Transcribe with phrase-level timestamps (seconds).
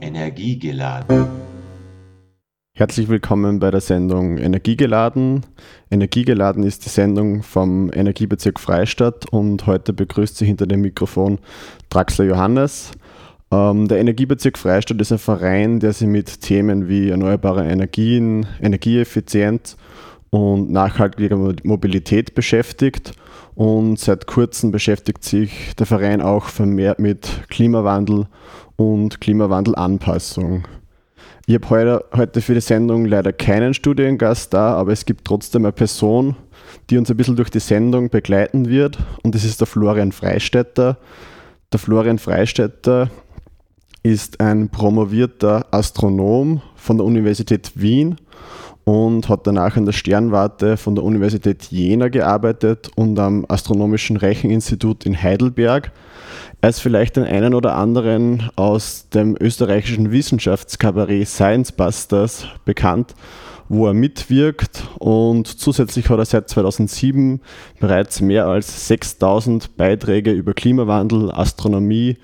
[0.00, 1.26] Energiegeladen.
[2.74, 5.44] Herzlich willkommen bei der Sendung Energiegeladen.
[5.90, 11.38] Energiegeladen ist die Sendung vom Energiebezirk Freistadt und heute begrüßt sie hinter dem Mikrofon
[11.90, 12.92] Draxler Johannes.
[13.52, 19.76] Ähm, der Energiebezirk Freistadt ist ein Verein, der sich mit Themen wie erneuerbare Energien, Energieeffizienz
[20.30, 23.12] und nachhaltiger Mobilität beschäftigt.
[23.54, 28.26] Und seit kurzem beschäftigt sich der Verein auch vermehrt mit Klimawandel
[28.76, 30.64] und Klimawandelanpassung.
[31.46, 35.64] Ich habe heute, heute für die Sendung leider keinen Studiengast da, aber es gibt trotzdem
[35.64, 36.36] eine Person,
[36.88, 38.98] die uns ein bisschen durch die Sendung begleiten wird.
[39.22, 40.98] Und das ist der Florian Freistetter.
[41.72, 43.10] Der Florian Freistetter
[44.02, 48.16] ist ein promovierter Astronom von der Universität Wien
[48.84, 55.06] und hat danach an der Sternwarte von der Universität Jena gearbeitet und am Astronomischen Recheninstitut
[55.06, 55.92] in Heidelberg.
[56.60, 63.14] Er ist vielleicht den einen oder anderen aus dem österreichischen Wissenschaftskabarett Science Busters bekannt,
[63.68, 67.40] wo er mitwirkt und zusätzlich hat er seit 2007
[67.80, 72.16] bereits mehr als 6000 Beiträge über Klimawandel, Astronomie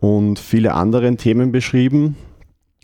[0.00, 2.16] und viele andere Themen beschrieben.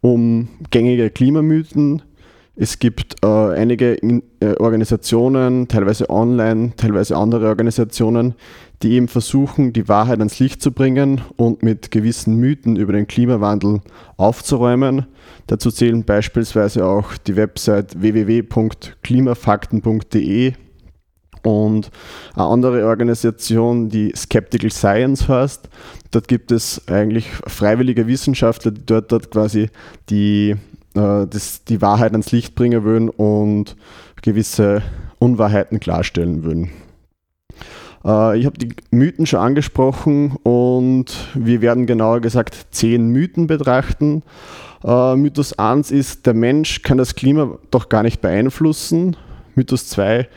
[0.01, 2.01] um gängige Klimamythen,
[2.61, 8.35] es gibt äh, einige in, äh, Organisationen, teilweise online, teilweise andere Organisationen,
[8.83, 13.07] die eben versuchen, die Wahrheit ans Licht zu bringen und mit gewissen Mythen über den
[13.07, 13.81] Klimawandel
[14.15, 15.07] aufzuräumen.
[15.47, 20.53] Dazu zählen beispielsweise auch die Website www.klimafakten.de
[21.41, 21.89] und
[22.35, 25.67] eine andere Organisation, die Skeptical Science heißt.
[26.11, 29.71] Dort gibt es eigentlich freiwillige Wissenschaftler, die dort, dort quasi
[30.11, 30.57] die
[30.95, 33.75] äh, das, die Wahrheit ans Licht bringen würden und
[34.21, 34.81] gewisse
[35.19, 36.71] Unwahrheiten klarstellen würden.
[38.03, 44.23] Äh, ich habe die Mythen schon angesprochen und wir werden genauer gesagt zehn Mythen betrachten.
[44.83, 49.15] Äh, Mythos 1 ist, der Mensch kann das Klima doch gar nicht beeinflussen.
[49.55, 50.27] Mythos 2,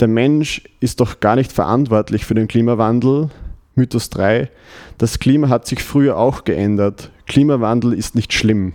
[0.00, 3.30] der Mensch ist doch gar nicht verantwortlich für den Klimawandel.
[3.76, 4.50] Mythos 3,
[4.98, 7.10] das Klima hat sich früher auch geändert.
[7.26, 8.74] Klimawandel ist nicht schlimm.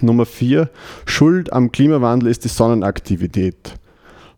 [0.00, 0.70] Nummer vier,
[1.06, 3.78] Schuld am Klimawandel ist die Sonnenaktivität.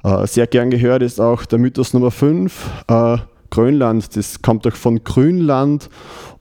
[0.05, 3.19] Äh, sehr gern gehört ist auch der Mythos Nummer fünf, äh,
[3.51, 5.89] Grönland, das kommt doch von Grünland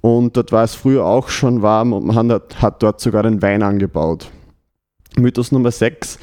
[0.02, 3.64] und dort war es früher auch schon warm und man hat, dort sogar den Wein
[3.64, 4.30] angebaut.
[5.18, 6.20] Mythos Nummer 6,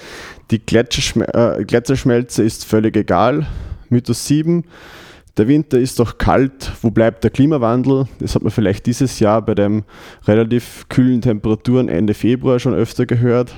[0.51, 3.47] die äh, Gletscherschmelze ist völlig egal.
[3.89, 4.65] Mythos 7,
[5.37, 8.07] der Winter ist doch kalt, wo bleibt der Klimawandel?
[8.19, 9.85] Das hat man vielleicht dieses Jahr bei den
[10.27, 13.55] relativ kühlen Temperaturen Ende Februar schon öfter gehört.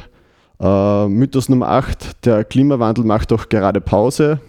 [0.60, 4.40] Äh, Mythos Nummer 8, der Klimawandel macht doch gerade Pause.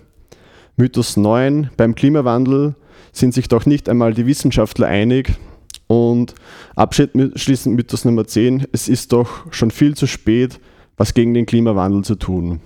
[0.78, 2.76] Mythos 9, beim Klimawandel
[3.12, 5.34] sind sich doch nicht einmal die Wissenschaftler einig.
[5.88, 6.36] Und
[6.76, 10.60] abschließend Mythos Nummer 10, es ist doch schon viel zu spät,
[10.98, 12.60] was gegen den Klimawandel zu tun.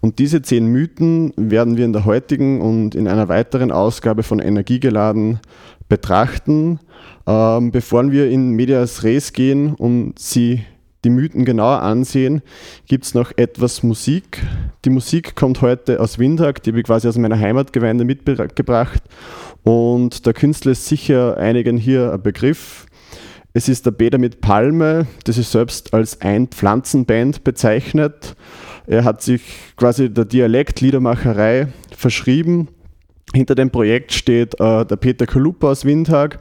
[0.00, 4.38] Und diese zehn Mythen werden wir in der heutigen und in einer weiteren Ausgabe von
[4.38, 5.40] Energiegeladen
[5.88, 6.80] betrachten.
[7.26, 10.64] Ähm, bevor wir in Medias Res gehen und sie
[11.04, 12.42] die Mythen genauer ansehen,
[12.86, 14.42] gibt es noch etwas Musik.
[14.84, 19.02] Die Musik kommt heute aus Windhag, die habe ich quasi aus meiner Heimatgemeinde mitgebracht.
[19.62, 22.86] Und der Künstler ist sicher einigen hier ein Begriff.
[23.52, 28.34] Es ist der Beda mit Palme, das ist selbst als Ein-Pflanzenband bezeichnet.
[28.86, 29.42] Er hat sich
[29.76, 32.68] quasi der Dialektliedermacherei verschrieben.
[33.32, 36.40] Hinter dem Projekt steht äh, der Peter Kalupa aus Windhag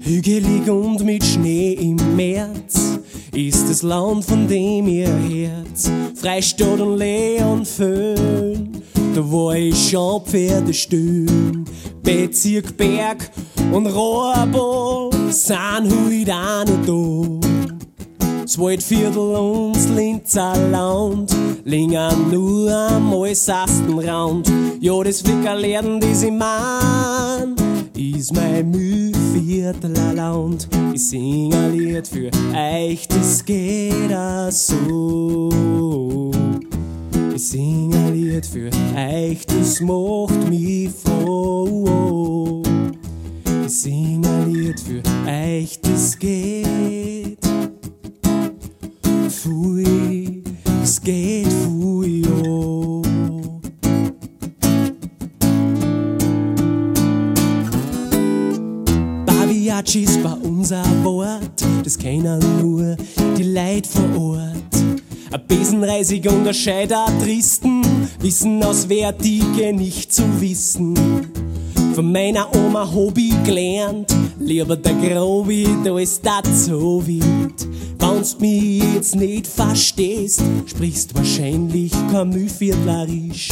[0.00, 2.98] Hügelig und mit Schnee im März
[3.34, 8.82] ist das Land, von dem ihr Herz Freistadt und Leon Föhn
[9.14, 11.64] da war ich schon Pferdestühlen.
[12.02, 13.30] Bezirk Berg
[13.70, 15.30] und heute auch noch
[16.24, 17.63] da.
[18.46, 24.52] Waldviertel und das Linzer Land liegen nur am äußersten Rand.
[24.80, 27.56] Ja, das Flickerlernen, das ich mein,
[27.96, 30.68] ist mein Mühlviertlerland.
[30.92, 36.30] Ich sing ein Lied für euch, das geht auch so.
[37.34, 42.62] Ich sing ein Lied für euch, das macht mich froh.
[43.66, 47.03] Ich sing ein Lied für euch, das geht.
[49.44, 50.42] Pfui,
[50.82, 53.02] es geht pfui, oh.
[59.26, 62.96] Babiachis war unser Wort, das kennen nur
[63.36, 64.54] die Leute vor Ort.
[65.30, 67.82] Ein Besenreisig und ein Scheider Tristen
[68.20, 70.94] wissen auswärtige nicht zu wissen.
[71.94, 77.68] Von meiner Oma ich gelernt, lieber der Grobi, da ist das so wild.
[77.98, 83.50] Wenn's mich jetzt nicht verstehst, sprichst wahrscheinlich kein Mühlviertlerisch.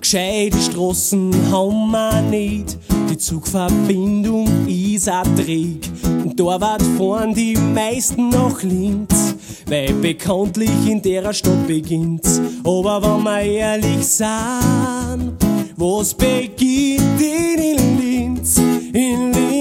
[0.00, 2.78] Gescheite Straßen haben wir nicht,
[3.10, 5.88] die Zugverbindung ist ein Trick.
[6.04, 9.30] Und da wird vorn die meisten nach Linz
[9.70, 12.40] weil bekanntlich in der Stadt beginnt's.
[12.64, 15.36] Aber wenn wir ehrlich sind,
[15.76, 18.58] was beginnt in Linz?
[18.92, 19.59] In Linz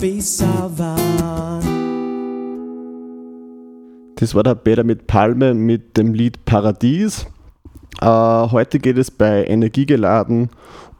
[0.00, 1.60] war.
[4.16, 7.26] Das war der Peter mit Palme mit dem Lied Paradies.
[8.00, 10.50] Äh, heute geht es bei Energiegeladen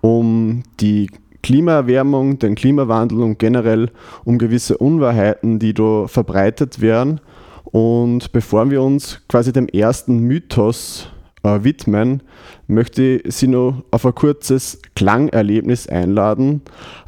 [0.00, 1.10] um die
[1.42, 3.90] Klimaerwärmung, den Klimawandel und generell
[4.24, 7.20] um gewisse Unwahrheiten, die da verbreitet werden.
[7.64, 11.08] Und bevor wir uns quasi dem ersten Mythos
[11.44, 12.22] äh, widmen,
[12.66, 16.62] möchte ich Sie noch auf ein kurzes Klangerlebnis einladen.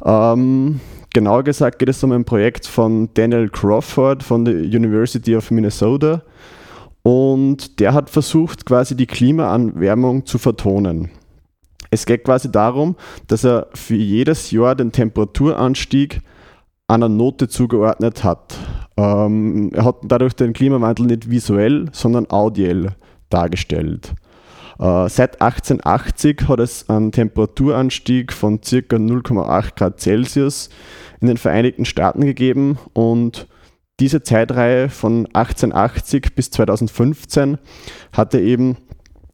[0.05, 0.79] Ähm,
[1.13, 6.21] Genauer gesagt geht es um ein Projekt von Daniel Crawford von der University of Minnesota
[7.03, 11.09] und der hat versucht, quasi die Klimaanwärmung zu vertonen.
[11.89, 12.95] Es geht quasi darum,
[13.27, 16.21] dass er für jedes Jahr den Temperaturanstieg
[16.87, 18.57] einer Note zugeordnet hat.
[18.95, 22.95] Ähm, er hat dadurch den Klimawandel nicht visuell, sondern audiell
[23.29, 24.13] dargestellt.
[24.81, 28.77] Äh, seit 1880 hat es einen Temperaturanstieg von ca.
[28.77, 30.69] 0,8 Grad Celsius
[31.21, 33.47] in den Vereinigten Staaten gegeben und
[33.99, 37.59] diese Zeitreihe von 1880 bis 2015
[38.11, 38.77] hat er eben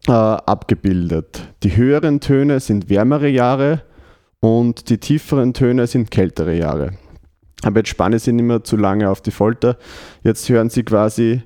[0.07, 1.53] äh, abgebildet.
[1.63, 3.83] Die höheren Töne sind wärmere Jahre
[4.41, 6.91] und die tieferen Töne sind kältere Jahre.
[7.63, 9.77] Aber jetzt spanne ich Sie nicht mehr zu lange auf die Folter.
[10.23, 11.43] Jetzt hören Sie quasi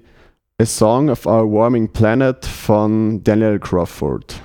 [0.61, 4.35] A Song of Our Warming Planet von Daniel Crawford.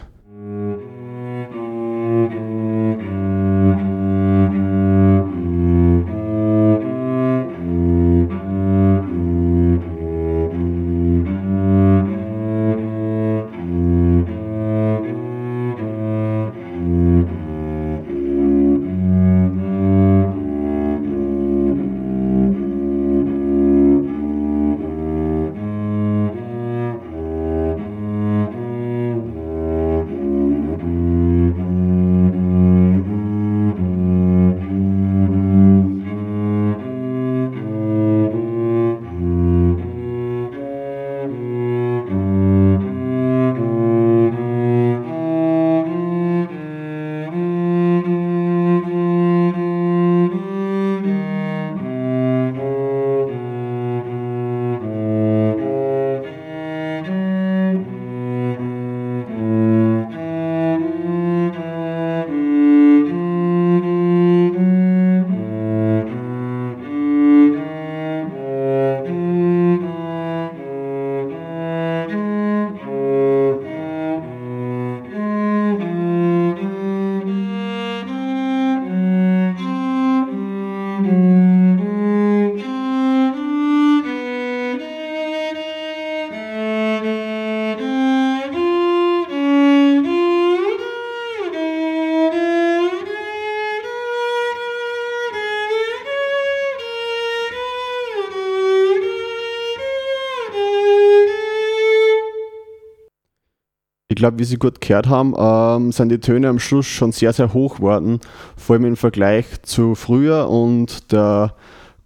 [104.27, 107.53] Glaube, wie Sie gut gehört haben, ähm, sind die Töne am Schluss schon sehr, sehr
[107.53, 108.19] hoch geworden,
[108.57, 110.51] vor allem im Vergleich zu früher.
[110.51, 111.55] Und der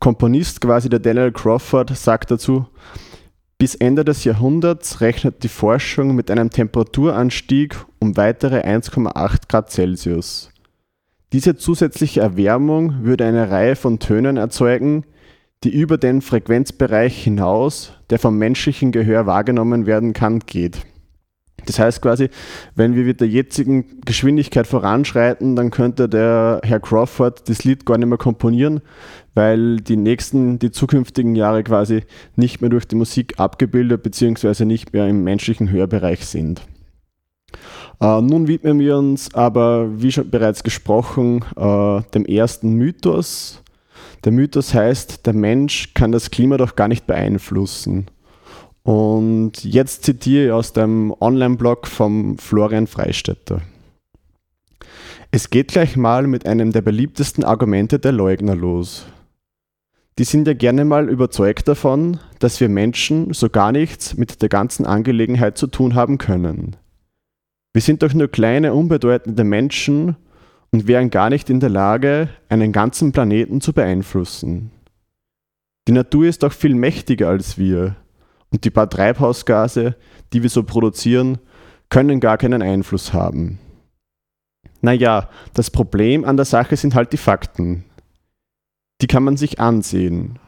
[0.01, 2.67] Komponist, quasi der Daniel Crawford, sagt dazu,
[3.57, 10.51] bis Ende des Jahrhunderts rechnet die Forschung mit einem Temperaturanstieg um weitere 1,8 Grad Celsius.
[11.33, 15.05] Diese zusätzliche Erwärmung würde eine Reihe von Tönen erzeugen,
[15.65, 20.85] die über den Frequenzbereich hinaus, der vom menschlichen Gehör wahrgenommen werden kann, geht.
[21.71, 22.31] Das heißt quasi,
[22.75, 27.97] wenn wir mit der jetzigen Geschwindigkeit voranschreiten, dann könnte der Herr Crawford das Lied gar
[27.97, 28.81] nicht mehr komponieren,
[29.35, 32.03] weil die nächsten, die zukünftigen Jahre quasi
[32.35, 34.65] nicht mehr durch die Musik abgebildet bzw.
[34.65, 36.63] nicht mehr im menschlichen Hörbereich sind.
[38.01, 43.63] Äh, nun widmen wir uns aber, wie schon bereits gesprochen, äh, dem ersten Mythos.
[44.25, 48.07] Der Mythos heißt, der Mensch kann das Klima doch gar nicht beeinflussen.
[48.91, 53.63] Und jetzt zitiere ich aus dem Online-Blog vom Florian Freistetter.
[55.31, 59.07] Es geht gleich mal mit einem der beliebtesten Argumente der Leugner los.
[60.19, 64.49] Die sind ja gerne mal überzeugt davon, dass wir Menschen so gar nichts mit der
[64.49, 66.75] ganzen Angelegenheit zu tun haben können.
[67.73, 70.17] Wir sind doch nur kleine, unbedeutende Menschen
[70.73, 74.73] und wären gar nicht in der Lage, einen ganzen Planeten zu beeinflussen.
[75.87, 77.95] Die Natur ist doch viel mächtiger als wir
[78.51, 79.97] und die paar Treibhausgase,
[80.33, 81.39] die wir so produzieren,
[81.89, 83.59] können gar keinen Einfluss haben.
[84.81, 87.85] Naja, das Problem an der Sache sind halt die Fakten.
[89.01, 90.39] Die kann man sich ansehen.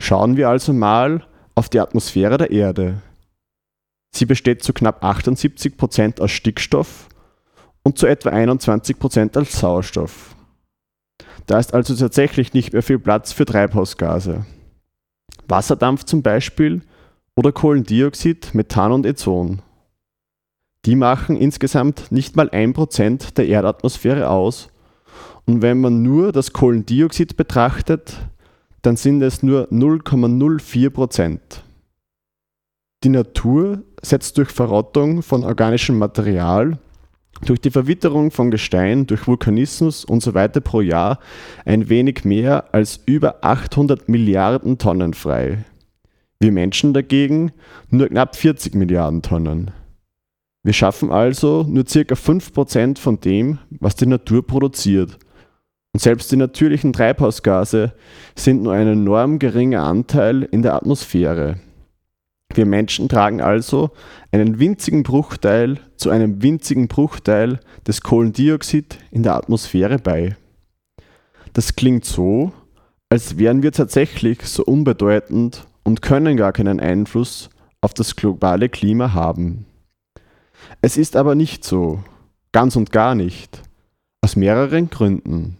[0.00, 3.02] Schauen wir also mal, auf die Atmosphäre der Erde.
[4.14, 7.08] Sie besteht zu knapp 78 Prozent aus Stickstoff
[7.82, 10.36] und zu etwa 21 Prozent als Sauerstoff.
[11.46, 14.46] Da ist also tatsächlich nicht mehr viel Platz für Treibhausgase.
[15.48, 16.82] Wasserdampf zum Beispiel
[17.36, 19.62] oder Kohlendioxid, Methan und Ozon.
[20.84, 24.68] Die machen insgesamt nicht mal 1% der Erdatmosphäre aus.
[25.46, 28.18] Und wenn man nur das Kohlendioxid betrachtet,
[28.82, 31.38] dann sind es nur 0,04%.
[33.04, 36.78] Die Natur setzt durch Verrottung von organischem Material,
[37.44, 41.18] durch die Verwitterung von Gestein, durch Vulkanismus und so weiter pro Jahr
[41.64, 45.64] ein wenig mehr als über 800 Milliarden Tonnen frei.
[46.42, 47.52] Wir Menschen dagegen
[47.88, 49.70] nur knapp 40 Milliarden Tonnen.
[50.64, 52.00] Wir schaffen also nur ca.
[52.00, 55.20] 5% von dem, was die Natur produziert.
[55.92, 57.92] Und selbst die natürlichen Treibhausgase
[58.34, 61.60] sind nur ein enorm geringer Anteil in der Atmosphäre.
[62.52, 63.92] Wir Menschen tragen also
[64.32, 70.36] einen winzigen Bruchteil zu einem winzigen Bruchteil des Kohlendioxid in der Atmosphäre bei.
[71.52, 72.50] Das klingt so,
[73.10, 79.12] als wären wir tatsächlich so unbedeutend und können gar keinen Einfluss auf das globale Klima
[79.12, 79.66] haben.
[80.80, 82.02] Es ist aber nicht so,
[82.52, 83.62] ganz und gar nicht,
[84.20, 85.58] aus mehreren Gründen.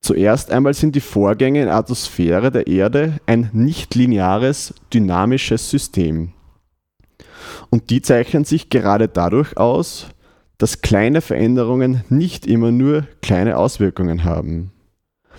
[0.00, 6.32] Zuerst einmal sind die Vorgänge in der Atmosphäre der Erde ein nicht-lineares, dynamisches System.
[7.70, 10.06] Und die zeichnen sich gerade dadurch aus,
[10.58, 14.70] dass kleine Veränderungen nicht immer nur kleine Auswirkungen haben.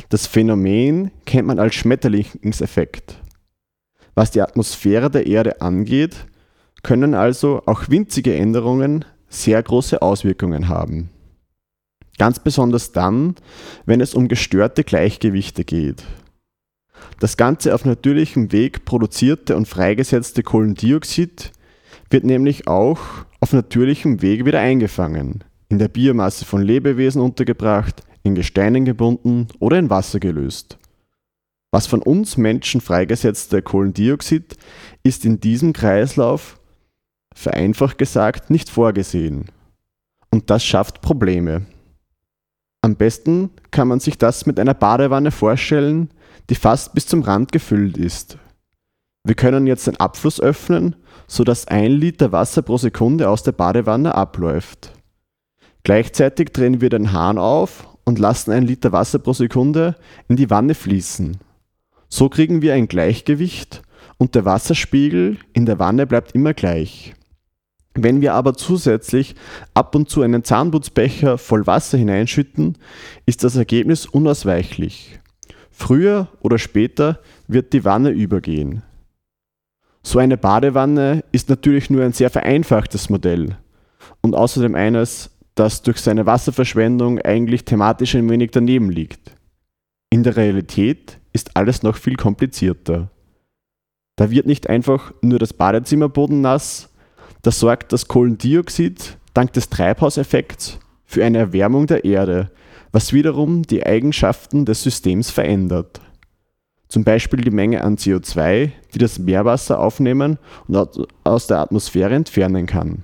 [0.10, 3.16] Das Phänomen kennt man als Schmetterlingseffekt.
[4.18, 6.26] Was die Atmosphäre der Erde angeht,
[6.82, 11.12] können also auch winzige Änderungen sehr große Auswirkungen haben.
[12.18, 13.36] Ganz besonders dann,
[13.86, 16.04] wenn es um gestörte Gleichgewichte geht.
[17.20, 21.52] Das ganze auf natürlichem Weg produzierte und freigesetzte Kohlendioxid
[22.10, 22.98] wird nämlich auch
[23.40, 29.78] auf natürlichem Weg wieder eingefangen, in der Biomasse von Lebewesen untergebracht, in Gesteinen gebunden oder
[29.78, 30.80] in Wasser gelöst.
[31.78, 34.58] Was von uns Menschen freigesetzte Kohlendioxid
[35.04, 36.60] ist in diesem Kreislauf,
[37.36, 39.52] vereinfacht gesagt, nicht vorgesehen.
[40.32, 41.68] Und das schafft Probleme.
[42.82, 46.10] Am besten kann man sich das mit einer Badewanne vorstellen,
[46.50, 48.40] die fast bis zum Rand gefüllt ist.
[49.24, 50.96] Wir können jetzt den Abfluss öffnen,
[51.28, 54.94] sodass ein Liter Wasser pro Sekunde aus der Badewanne abläuft.
[55.84, 59.96] Gleichzeitig drehen wir den Hahn auf und lassen ein Liter Wasser pro Sekunde
[60.28, 61.38] in die Wanne fließen.
[62.10, 63.82] So kriegen wir ein Gleichgewicht
[64.18, 67.14] und der Wasserspiegel in der Wanne bleibt immer gleich.
[67.94, 69.36] Wenn wir aber zusätzlich
[69.74, 72.78] ab und zu einen Zahnputzbecher voll Wasser hineinschütten,
[73.26, 75.20] ist das Ergebnis unausweichlich.
[75.72, 78.84] Früher oder später wird die Wanne übergehen.
[80.04, 83.58] So eine Badewanne ist natürlich nur ein sehr vereinfachtes Modell
[84.22, 89.36] und außerdem eines, das durch seine Wasserverschwendung eigentlich thematisch ein wenig daneben liegt.
[90.10, 93.12] In der Realität ist alles noch viel komplizierter.
[94.16, 96.90] Da wird nicht einfach nur das Badezimmerboden nass,
[97.44, 102.50] da sorgt das Kohlendioxid dank des Treibhauseffekts für eine Erwärmung der Erde,
[102.92, 106.02] was wiederum die Eigenschaften des Systems verändert.
[106.88, 112.66] Zum Beispiel die Menge an CO2, die das Meerwasser aufnehmen und aus der Atmosphäre entfernen
[112.66, 113.04] kann.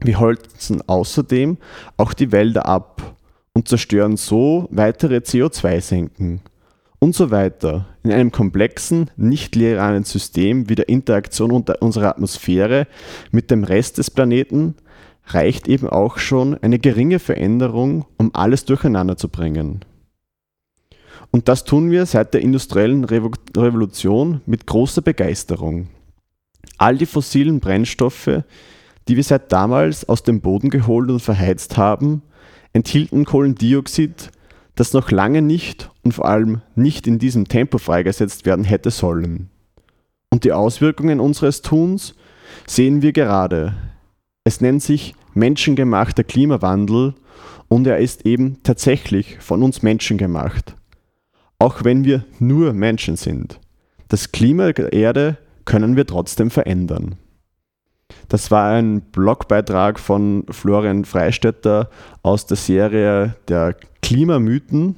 [0.00, 1.58] Wir holzen außerdem
[1.98, 3.16] auch die Wälder ab
[3.52, 6.40] und zerstören so weitere CO2-Senken
[6.98, 7.86] und so weiter.
[8.02, 12.86] In einem komplexen, nicht linearen System wie der Interaktion unserer Atmosphäre
[13.30, 14.74] mit dem Rest des Planeten
[15.26, 19.84] reicht eben auch schon eine geringe Veränderung, um alles durcheinander zu bringen.
[21.30, 25.88] Und das tun wir seit der industriellen Revolution mit großer Begeisterung.
[26.78, 28.42] All die fossilen Brennstoffe,
[29.08, 32.22] die wir seit damals aus dem Boden geholt und verheizt haben,
[32.72, 34.30] enthielten Kohlendioxid,
[34.76, 39.50] das noch lange nicht und vor allem nicht in diesem Tempo freigesetzt werden hätte sollen.
[40.30, 42.14] Und die Auswirkungen unseres Tuns
[42.66, 43.74] sehen wir gerade.
[44.44, 47.14] Es nennt sich menschengemachter Klimawandel
[47.68, 50.74] und er ist eben tatsächlich von uns Menschen gemacht.
[51.58, 53.58] Auch wenn wir nur Menschen sind.
[54.08, 57.16] Das Klima der Erde können wir trotzdem verändern.
[58.28, 61.90] Das war ein Blogbeitrag von Florian Freistetter
[62.22, 63.76] aus der Serie der
[64.06, 64.94] Klimamythen.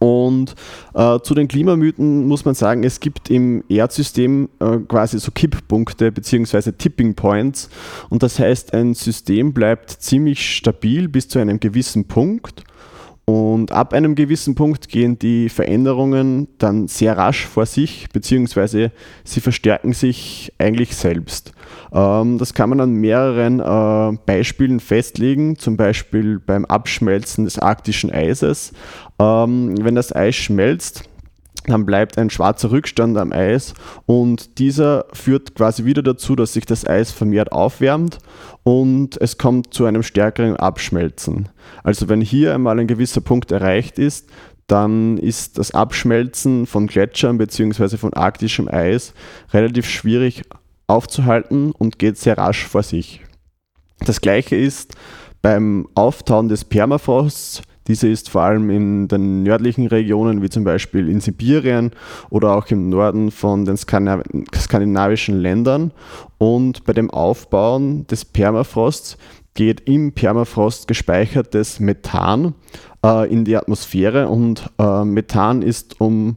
[0.00, 0.54] Und
[0.94, 6.12] äh, zu den Klimamythen muss man sagen, es gibt im Erdsystem äh, quasi so Kipppunkte
[6.12, 6.72] bzw.
[6.72, 7.70] Tipping Points.
[8.10, 12.64] Und das heißt, ein System bleibt ziemlich stabil bis zu einem gewissen Punkt.
[13.24, 18.92] Und ab einem gewissen Punkt gehen die Veränderungen dann sehr rasch vor sich, beziehungsweise
[19.24, 21.52] sie verstärken sich eigentlich selbst.
[21.92, 28.10] Ähm, das kann man an mehreren äh, Beispielen festlegen, zum Beispiel beim Abschmelzen des arktischen
[28.10, 28.72] Eises.
[29.18, 31.04] Ähm, wenn das Eis schmelzt,
[31.66, 33.74] dann bleibt ein schwarzer Rückstand am Eis
[34.06, 38.18] und dieser führt quasi wieder dazu, dass sich das Eis vermehrt aufwärmt
[38.62, 41.48] und es kommt zu einem stärkeren Abschmelzen.
[41.82, 44.28] Also wenn hier einmal ein gewisser Punkt erreicht ist,
[44.66, 47.96] dann ist das Abschmelzen von Gletschern bzw.
[47.96, 49.14] von arktischem Eis
[49.52, 50.42] relativ schwierig
[50.88, 53.20] aufzuhalten und geht sehr rasch vor sich.
[54.00, 54.94] Das gleiche ist
[55.42, 61.08] beim Auftauen des Permafrosts diese ist vor allem in den nördlichen Regionen, wie zum Beispiel
[61.08, 61.92] in Sibirien
[62.28, 65.92] oder auch im Norden von den skandinavischen Ländern.
[66.36, 69.16] Und bei dem Aufbauen des Permafrosts
[69.54, 72.54] geht im Permafrost gespeichertes Methan
[73.04, 76.36] äh, in die Atmosphäre und äh, Methan ist um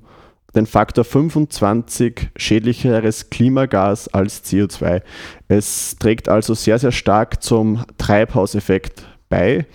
[0.55, 5.01] den Faktor 25 schädlicheres Klimagas als CO2.
[5.47, 9.65] Es trägt also sehr, sehr stark zum Treibhauseffekt bei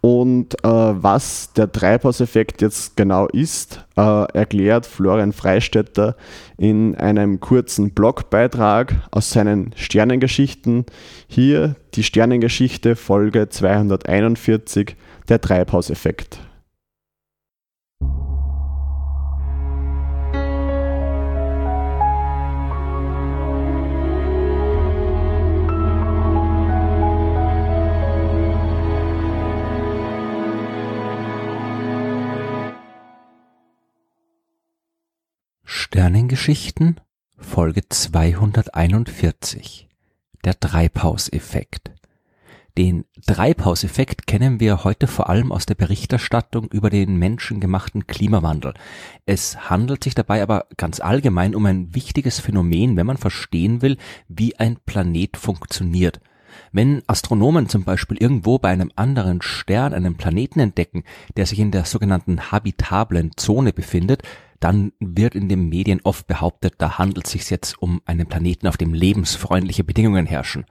[0.00, 6.16] und äh, was der Treibhauseffekt jetzt genau ist, äh, erklärt Florian Freistetter
[6.56, 10.86] in einem kurzen Blogbeitrag aus seinen Sternengeschichten.
[11.28, 14.96] Hier die Sternengeschichte Folge 241,
[15.28, 16.40] der Treibhauseffekt.
[35.92, 37.00] Sternengeschichten
[37.36, 39.88] Folge 241
[40.44, 41.90] Der Treibhauseffekt
[42.78, 48.74] Den Treibhauseffekt kennen wir heute vor allem aus der Berichterstattung über den menschengemachten Klimawandel.
[49.26, 53.96] Es handelt sich dabei aber ganz allgemein um ein wichtiges Phänomen, wenn man verstehen will,
[54.28, 56.20] wie ein Planet funktioniert.
[56.70, 61.02] Wenn Astronomen zum Beispiel irgendwo bei einem anderen Stern einen Planeten entdecken,
[61.36, 64.22] der sich in der sogenannten habitablen Zone befindet,
[64.60, 68.66] dann wird in den Medien oft behauptet, da handelt es sich jetzt um einen Planeten,
[68.66, 70.66] auf dem lebensfreundliche Bedingungen herrschen.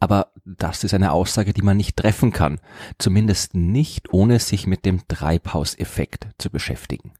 [0.00, 2.58] Aber das ist eine Aussage, die man nicht treffen kann,
[2.98, 7.12] zumindest nicht ohne sich mit dem Treibhauseffekt zu beschäftigen.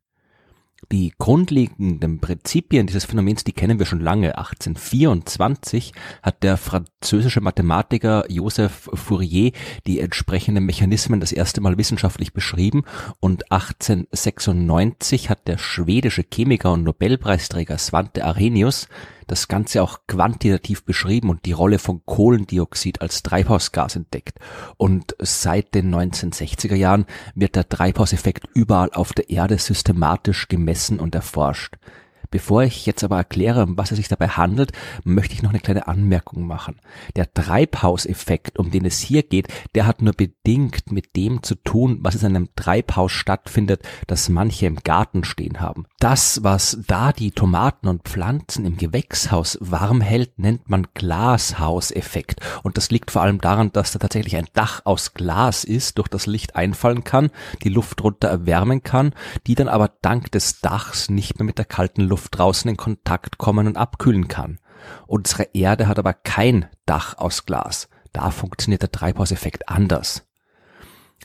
[0.93, 4.39] Die grundlegenden Prinzipien dieses Phänomens, die kennen wir schon lange.
[4.39, 9.51] 1824 hat der französische Mathematiker Joseph Fourier
[9.87, 12.85] die entsprechenden Mechanismen das erste Mal wissenschaftlich beschrieben
[13.19, 18.89] und 1896 hat der schwedische Chemiker und Nobelpreisträger Svante Arrhenius
[19.27, 24.39] das Ganze auch quantitativ beschrieben und die Rolle von Kohlendioxid als Treibhausgas entdeckt.
[24.77, 31.15] Und seit den 1960er Jahren wird der Treibhauseffekt überall auf der Erde systematisch gemessen und
[31.15, 31.77] erforscht.
[32.31, 34.73] Bevor ich jetzt aber erkläre, um was es sich dabei handelt,
[35.05, 36.77] möchte ich noch eine kleine Anmerkung machen.
[37.15, 41.99] Der Treibhauseffekt, um den es hier geht, der hat nur bedingt mit dem zu tun,
[42.03, 45.87] was in einem Treibhaus stattfindet, das manche im Garten stehen haben.
[45.99, 52.41] Das, was da die Tomaten und Pflanzen im Gewächshaus warm hält, nennt man Glashauseffekt.
[52.63, 56.09] Und das liegt vor allem daran, dass da tatsächlich ein Dach aus Glas ist, durch
[56.09, 57.31] das Licht einfallen kann,
[57.63, 59.13] die Luft drunter erwärmen kann,
[59.47, 62.79] die dann aber dank des Dachs nicht mehr mit der kalten Luft Luft draußen in
[62.79, 64.59] Kontakt kommen und abkühlen kann.
[65.07, 67.91] Unsere Erde hat aber kein Dach aus Glas.
[68.15, 70.25] Da funktioniert der Treibhauseffekt anders.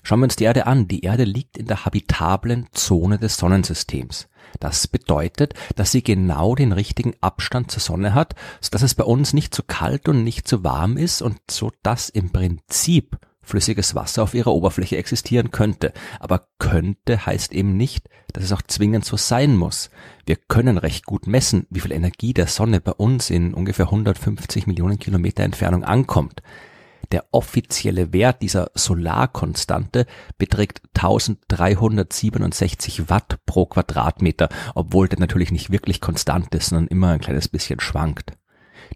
[0.04, 0.90] Schauen wir uns die Erde an.
[0.90, 4.28] Die Erde liegt in der habitablen Zone des Sonnensystems.
[4.60, 9.06] Das bedeutet, dass sie genau den richtigen Abstand zur Sonne hat, so dass es bei
[9.06, 13.96] uns nicht zu kalt und nicht zu warm ist und so dass im Prinzip flüssiges
[13.96, 15.94] Wasser auf ihrer Oberfläche existieren könnte.
[16.20, 19.90] Aber könnte heißt eben nicht, dass es auch zwingend so sein muss.
[20.26, 24.68] Wir können recht gut messen, wie viel Energie der Sonne bei uns in ungefähr 150
[24.68, 26.42] Millionen Kilometer Entfernung ankommt.
[27.12, 30.06] Der offizielle Wert dieser Solarkonstante
[30.38, 37.20] beträgt 1367 Watt pro Quadratmeter, obwohl der natürlich nicht wirklich konstant ist, sondern immer ein
[37.20, 38.32] kleines bisschen schwankt.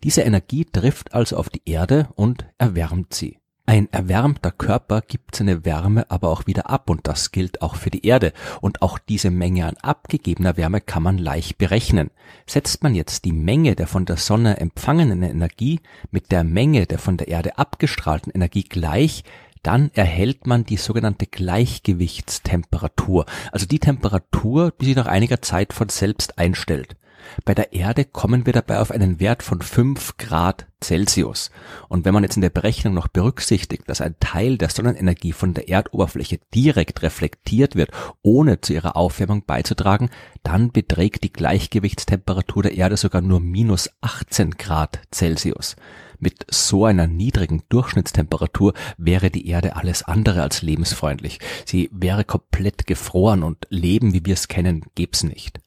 [0.04, 3.40] Diese Energie trifft also auf die Erde und erwärmt sie.
[3.68, 7.90] Ein erwärmter Körper gibt seine Wärme aber auch wieder ab und das gilt auch für
[7.90, 8.32] die Erde.
[8.62, 12.12] Und auch diese Menge an abgegebener Wärme kann man leicht berechnen.
[12.46, 15.80] Setzt man jetzt die Menge der von der Sonne empfangenen Energie
[16.12, 19.24] mit der Menge der von der Erde abgestrahlten Energie gleich,
[19.64, 25.90] dann erhält man die sogenannte Gleichgewichtstemperatur, also die Temperatur, die sich nach einiger Zeit von
[25.90, 26.96] selbst einstellt.
[27.44, 31.52] Bei der Erde kommen wir dabei auf einen Wert von 5 Grad Celsius.
[31.90, 35.54] Und wenn man jetzt in der Berechnung noch berücksichtigt, dass ein Teil der Sonnenenergie von
[35.54, 40.10] der Erdoberfläche direkt reflektiert wird, ohne zu ihrer Aufwärmung beizutragen,
[40.44, 45.76] dann beträgt die Gleichgewichtstemperatur der Erde sogar nur minus 18 Grad Celsius.
[46.20, 51.40] Mit so einer niedrigen Durchschnittstemperatur wäre die Erde alles andere als lebensfreundlich.
[51.66, 55.60] Sie wäre komplett gefroren und Leben, wie wir es kennen, gäb's nicht.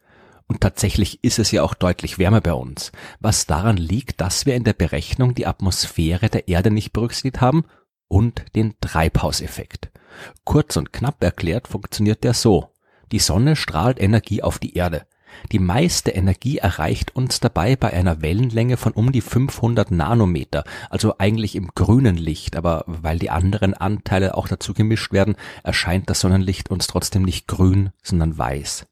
[0.48, 4.54] Und tatsächlich ist es ja auch deutlich wärmer bei uns, was daran liegt, dass wir
[4.56, 7.64] in der Berechnung die Atmosphäre der Erde nicht berücksichtigt haben
[8.08, 9.90] und den Treibhauseffekt.
[10.44, 12.70] Kurz und knapp erklärt funktioniert der so.
[13.12, 15.06] Die Sonne strahlt Energie auf die Erde.
[15.52, 21.16] Die meiste Energie erreicht uns dabei bei einer Wellenlänge von um die 500 Nanometer, also
[21.18, 26.20] eigentlich im grünen Licht, aber weil die anderen Anteile auch dazu gemischt werden, erscheint das
[26.20, 28.86] Sonnenlicht uns trotzdem nicht grün, sondern weiß.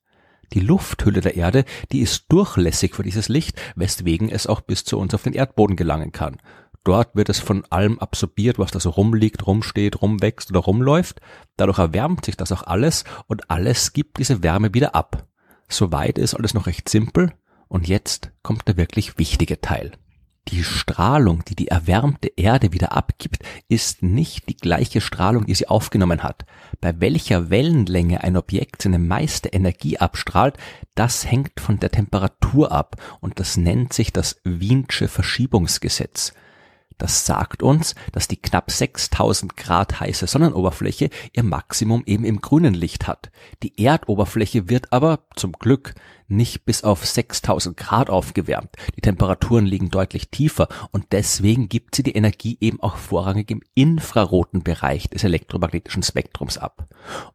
[0.53, 4.99] Die Lufthülle der Erde, die ist durchlässig für dieses Licht, weswegen es auch bis zu
[4.99, 6.39] uns auf den Erdboden gelangen kann.
[6.85, 11.21] Dort wird es von allem absorbiert, was da so rumliegt, rumsteht, rumwächst oder rumläuft.
[11.57, 15.27] Dadurch erwärmt sich das auch alles und alles gibt diese Wärme wieder ab.
[15.69, 17.33] Soweit ist alles noch recht simpel
[17.67, 19.93] und jetzt kommt der wirklich wichtige Teil.
[20.49, 25.67] Die Strahlung, die die erwärmte Erde wieder abgibt, ist nicht die gleiche Strahlung, die sie
[25.67, 26.47] aufgenommen hat.
[26.81, 30.57] Bei welcher Wellenlänge ein Objekt seine meiste Energie abstrahlt,
[30.95, 36.33] das hängt von der Temperatur ab und das nennt sich das Wiensche Verschiebungsgesetz.
[36.99, 42.73] Das sagt uns, dass die knapp 6000 Grad heiße Sonnenoberfläche ihr Maximum eben im grünen
[42.73, 43.31] Licht hat.
[43.63, 45.95] Die Erdoberfläche wird aber, zum Glück,
[46.29, 48.71] nicht bis auf 6000 Grad aufgewärmt.
[48.97, 53.63] Die Temperaturen liegen deutlich tiefer und deswegen gibt sie die Energie eben auch vorrangig im
[53.75, 56.87] infraroten Bereich des elektromagnetischen Spektrums ab.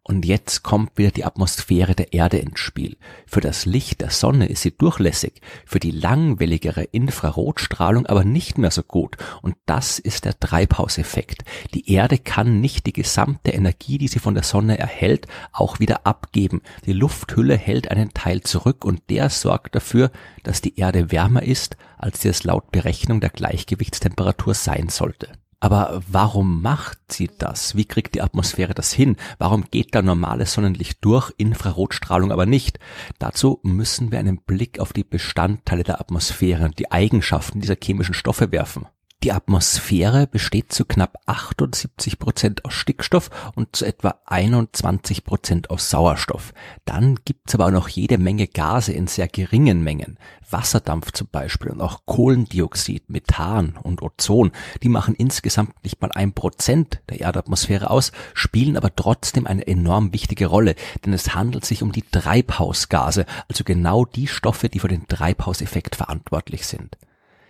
[0.03, 2.97] Und jetzt kommt wieder die Atmosphäre der Erde ins Spiel.
[3.25, 8.71] Für das Licht der Sonne ist sie durchlässig, für die langwelligere Infrarotstrahlung aber nicht mehr
[8.71, 11.43] so gut und das ist der Treibhauseffekt.
[11.73, 16.05] Die Erde kann nicht die gesamte Energie, die sie von der Sonne erhält, auch wieder
[16.05, 16.61] abgeben.
[16.85, 20.11] Die Lufthülle hält einen Teil zurück und der sorgt dafür,
[20.43, 25.29] dass die Erde wärmer ist, als sie es laut Berechnung der Gleichgewichtstemperatur sein sollte.
[25.63, 27.75] Aber warum macht sie das?
[27.75, 29.15] Wie kriegt die Atmosphäre das hin?
[29.37, 32.79] Warum geht da normales Sonnenlicht durch, Infrarotstrahlung aber nicht?
[33.19, 38.15] Dazu müssen wir einen Blick auf die Bestandteile der Atmosphäre und die Eigenschaften dieser chemischen
[38.15, 38.87] Stoffe werfen.
[39.23, 45.91] Die Atmosphäre besteht zu knapp 78 Prozent aus Stickstoff und zu etwa 21 Prozent aus
[45.91, 46.55] Sauerstoff.
[46.85, 50.17] Dann gibt's aber auch noch jede Menge Gase in sehr geringen Mengen.
[50.49, 54.53] Wasserdampf zum Beispiel und auch Kohlendioxid, Methan und Ozon.
[54.81, 60.13] Die machen insgesamt nicht mal ein Prozent der Erdatmosphäre aus, spielen aber trotzdem eine enorm
[60.13, 60.73] wichtige Rolle,
[61.05, 65.95] denn es handelt sich um die Treibhausgase, also genau die Stoffe, die für den Treibhauseffekt
[65.95, 66.97] verantwortlich sind.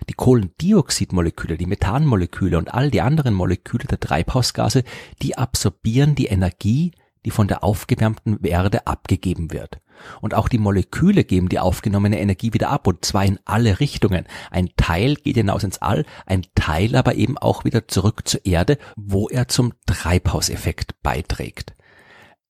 [0.10, 4.84] Die Kohlendioxidmoleküle, die Methanmoleküle und all die anderen Moleküle der Treibhausgase,
[5.22, 6.92] die absorbieren die Energie,
[7.26, 9.80] die von der aufgewärmten Erde abgegeben wird.
[10.20, 14.26] Und auch die Moleküle geben die aufgenommene Energie wieder ab, und zwar in alle Richtungen.
[14.50, 18.80] Ein Teil geht hinaus ins All, ein Teil aber eben auch wieder zurück zur Erde,
[18.96, 21.76] wo er zum Treibhauseffekt beiträgt.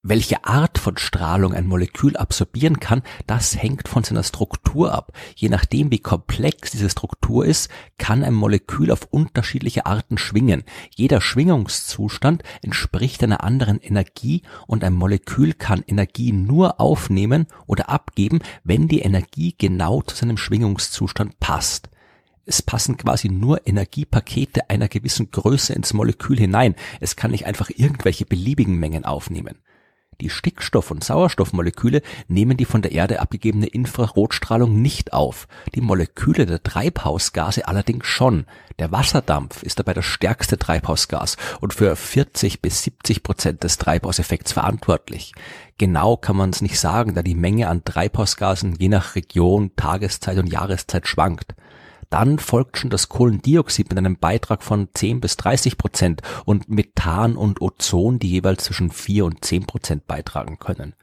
[0.03, 5.13] Welche Art von Strahlung ein Molekül absorbieren kann, das hängt von seiner Struktur ab.
[5.35, 10.63] Je nachdem, wie komplex diese Struktur ist, kann ein Molekül auf unterschiedliche Arten schwingen.
[10.95, 18.39] Jeder Schwingungszustand entspricht einer anderen Energie und ein Molekül kann Energie nur aufnehmen oder abgeben,
[18.63, 21.91] wenn die Energie genau zu seinem Schwingungszustand passt.
[22.47, 26.73] Es passen quasi nur Energiepakete einer gewissen Größe ins Molekül hinein.
[26.99, 29.59] Es kann nicht einfach irgendwelche beliebigen Mengen aufnehmen.
[30.21, 36.45] Die Stickstoff- und Sauerstoffmoleküle nehmen die von der Erde abgegebene Infrarotstrahlung nicht auf, die Moleküle
[36.45, 38.45] der Treibhausgase allerdings schon.
[38.77, 44.51] Der Wasserdampf ist dabei das stärkste Treibhausgas und für 40 bis 70 Prozent des Treibhauseffekts
[44.51, 45.33] verantwortlich.
[45.79, 50.37] Genau kann man es nicht sagen, da die Menge an Treibhausgasen je nach Region, Tageszeit
[50.37, 51.55] und Jahreszeit schwankt.
[52.11, 57.37] Dann folgt schon das Kohlendioxid mit einem Beitrag von 10 bis 30 Prozent und Methan
[57.37, 60.93] und Ozon, die jeweils zwischen 4 und 10 Prozent beitragen können.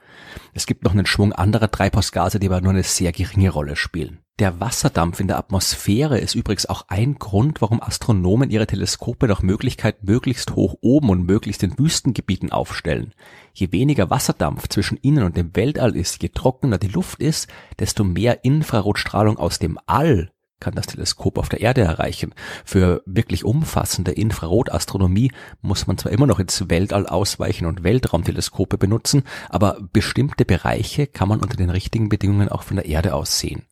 [0.52, 4.18] Es gibt noch einen Schwung anderer Treibhausgase, die aber nur eine sehr geringe Rolle spielen.
[4.38, 9.42] Der Wasserdampf in der Atmosphäre ist übrigens auch ein Grund, warum Astronomen ihre Teleskope nach
[9.42, 13.14] Möglichkeit möglichst hoch oben und möglichst in Wüstengebieten aufstellen.
[13.54, 18.04] Je weniger Wasserdampf zwischen ihnen und dem Weltall ist, je trockener die Luft ist, desto
[18.04, 22.34] mehr Infrarotstrahlung aus dem All kann das Teleskop auf der Erde erreichen.
[22.64, 29.22] Für wirklich umfassende Infrarotastronomie muss man zwar immer noch ins Weltall ausweichen und Weltraumteleskope benutzen,
[29.48, 33.66] aber bestimmte Bereiche kann man unter den richtigen Bedingungen auch von der Erde aus sehen.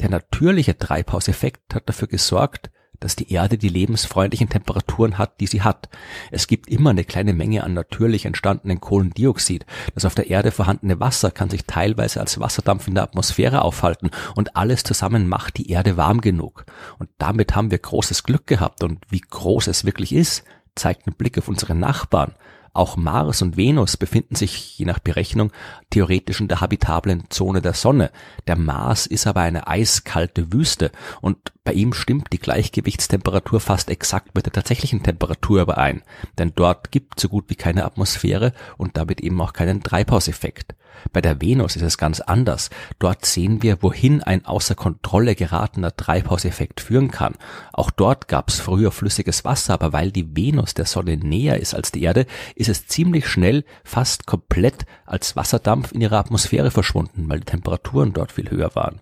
[0.00, 5.62] Der natürliche Treibhauseffekt hat dafür gesorgt, dass die Erde die lebensfreundlichen Temperaturen hat, die sie
[5.62, 5.88] hat.
[6.30, 9.66] Es gibt immer eine kleine Menge an natürlich entstandenen Kohlendioxid.
[9.94, 14.10] Das auf der Erde vorhandene Wasser kann sich teilweise als Wasserdampf in der Atmosphäre aufhalten
[14.34, 16.66] und alles zusammen macht die Erde warm genug.
[16.98, 21.14] Und damit haben wir großes Glück gehabt und wie groß es wirklich ist, zeigt ein
[21.14, 22.34] Blick auf unsere Nachbarn.
[22.76, 25.50] Auch Mars und Venus befinden sich, je nach Berechnung,
[25.88, 28.10] theoretisch in der habitablen Zone der Sonne.
[28.46, 34.34] Der Mars ist aber eine eiskalte Wüste und bei ihm stimmt die Gleichgewichtstemperatur fast exakt
[34.34, 36.02] mit der tatsächlichen Temperatur überein,
[36.38, 40.74] denn dort gibt so gut wie keine Atmosphäre und damit eben auch keinen Treibhauseffekt.
[41.12, 42.70] Bei der Venus ist es ganz anders.
[42.98, 47.34] Dort sehen wir, wohin ein außer Kontrolle geratener Treibhauseffekt führen kann.
[47.72, 51.74] Auch dort gab es früher flüssiges Wasser, aber weil die Venus der Sonne näher ist
[51.74, 57.28] als die Erde, ist es ziemlich schnell fast komplett als Wasserdampf in ihrer Atmosphäre verschwunden,
[57.28, 59.00] weil die Temperaturen dort viel höher waren.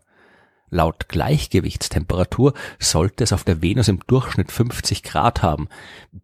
[0.71, 5.69] Laut Gleichgewichtstemperatur sollte es auf der Venus im Durchschnitt 50 Grad haben.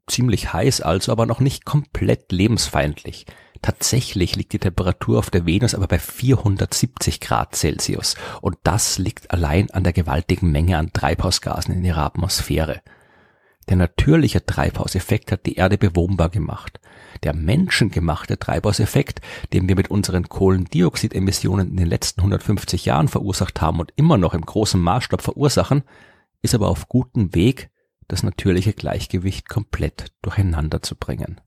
[0.08, 3.26] Ziemlich heiß also, aber noch nicht komplett lebensfeindlich.
[3.62, 9.30] Tatsächlich liegt die Temperatur auf der Venus aber bei 470 Grad Celsius und das liegt
[9.30, 12.80] allein an der gewaltigen Menge an Treibhausgasen in ihrer Atmosphäre.
[13.68, 16.80] Der natürliche Treibhauseffekt hat die Erde bewohnbar gemacht.
[17.22, 19.20] Der menschengemachte Treibhauseffekt,
[19.52, 24.34] den wir mit unseren Kohlendioxidemissionen in den letzten 150 Jahren verursacht haben und immer noch
[24.34, 25.82] im großen Maßstab verursachen,
[26.42, 27.70] ist aber auf gutem Weg,
[28.08, 31.40] das natürliche Gleichgewicht komplett durcheinander zu bringen.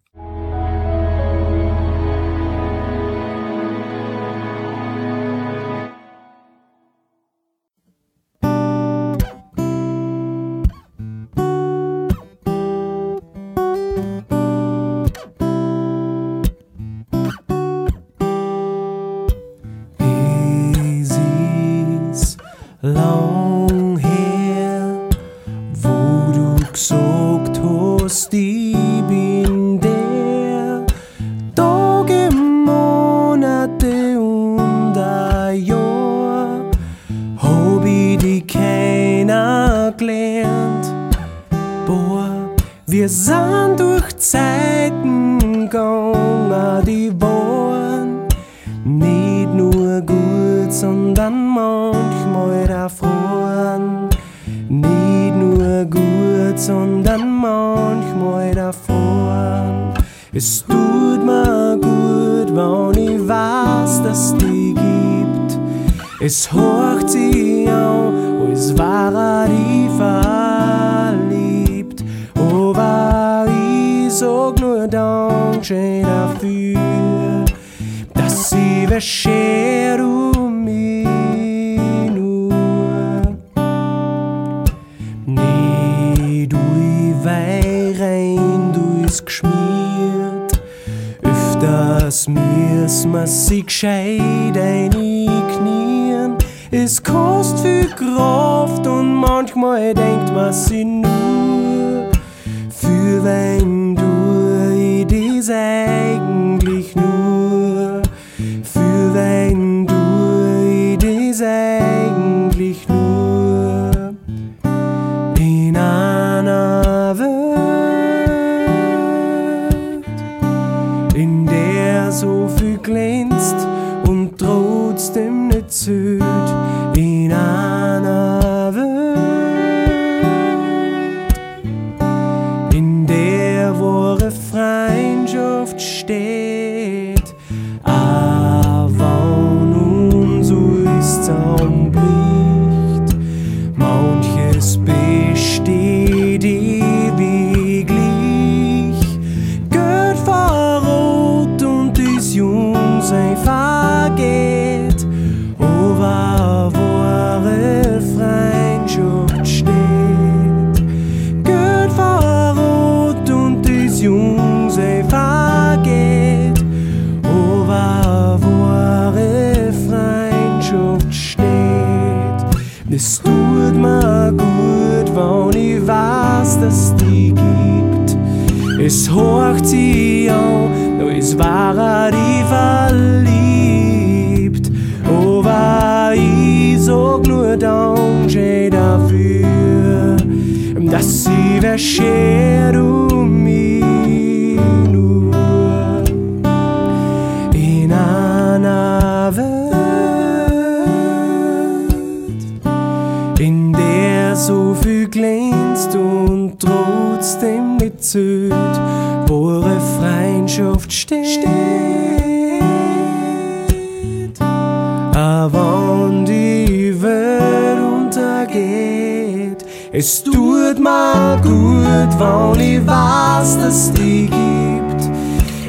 [219.96, 225.08] Es tut mir gut, wenn ich weiß, dass die gibt.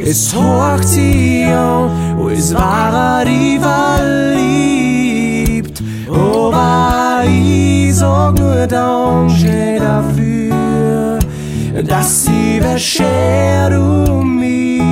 [0.03, 1.91] Es horcht sie an,
[2.27, 3.59] als er die
[4.49, 5.03] verliebt.
[6.09, 11.18] Aber ich sag nur Danke dafür,
[11.87, 14.84] dass sie beschert um mich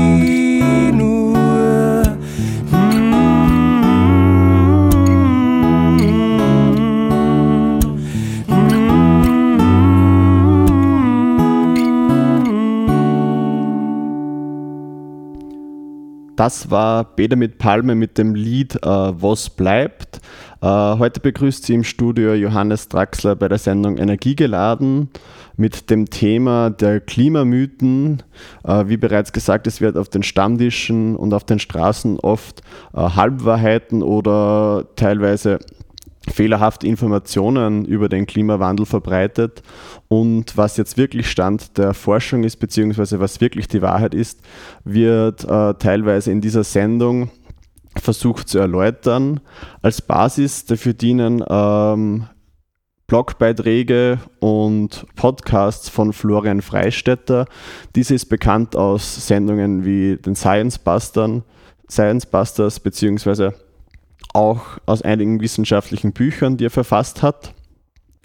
[16.43, 20.21] Das war Bede mit Palme mit dem Lied äh, Was bleibt.
[20.61, 25.11] Äh, heute begrüßt sie im Studio Johannes Draxler bei der Sendung Energiegeladen
[25.57, 28.25] mit dem Thema der Klimamythen.
[28.65, 32.63] Äh, wie bereits gesagt, es wird auf den Stammtischen und auf den Straßen oft
[32.93, 35.61] äh, Halbwahrheiten oder teilweise
[36.31, 39.63] fehlerhafte Informationen über den Klimawandel verbreitet.
[40.09, 44.41] Und was jetzt wirklich Stand der Forschung ist, beziehungsweise was wirklich die Wahrheit ist,
[44.85, 47.31] wird äh, teilweise in dieser Sendung
[47.97, 49.41] versucht zu erläutern.
[49.83, 52.27] Als Basis dafür dienen ähm,
[53.07, 57.45] Blogbeiträge und Podcasts von Florian Freistetter.
[57.95, 61.43] Diese ist bekannt aus Sendungen wie den Science Bustern,
[61.91, 63.53] Science Busters, beziehungsweise
[64.33, 67.55] auch aus einigen wissenschaftlichen Büchern, die er verfasst hat.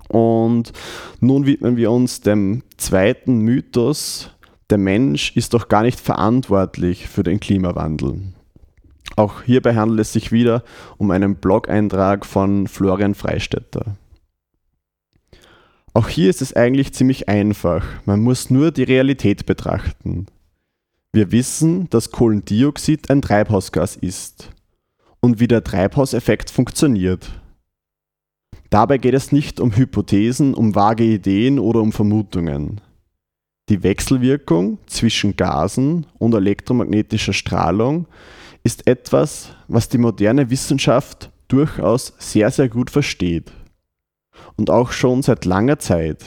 [0.07, 0.71] Und
[1.19, 4.31] nun widmen wir uns dem zweiten Mythos,
[4.69, 8.33] der Mensch ist doch gar nicht verantwortlich für den Klimawandel.
[9.15, 10.63] Auch hierbei handelt es sich wieder
[10.97, 13.95] um einen Blog-Eintrag von Florian Freistetter.
[15.93, 17.83] Auch hier ist es eigentlich ziemlich einfach.
[18.05, 20.27] Man muss nur die Realität betrachten.
[21.13, 24.51] Wir wissen, dass Kohlendioxid ein Treibhausgas ist
[25.27, 27.29] und wie der Treibhauseffekt funktioniert.
[28.69, 32.79] Dabei geht es nicht um Hypothesen, um vage Ideen oder um Vermutungen.
[33.67, 38.07] Die Wechselwirkung zwischen Gasen und elektromagnetischer Strahlung
[38.63, 43.51] ist etwas, was die moderne Wissenschaft durchaus sehr, sehr gut versteht.
[44.55, 46.23] Und auch schon seit langer Zeit.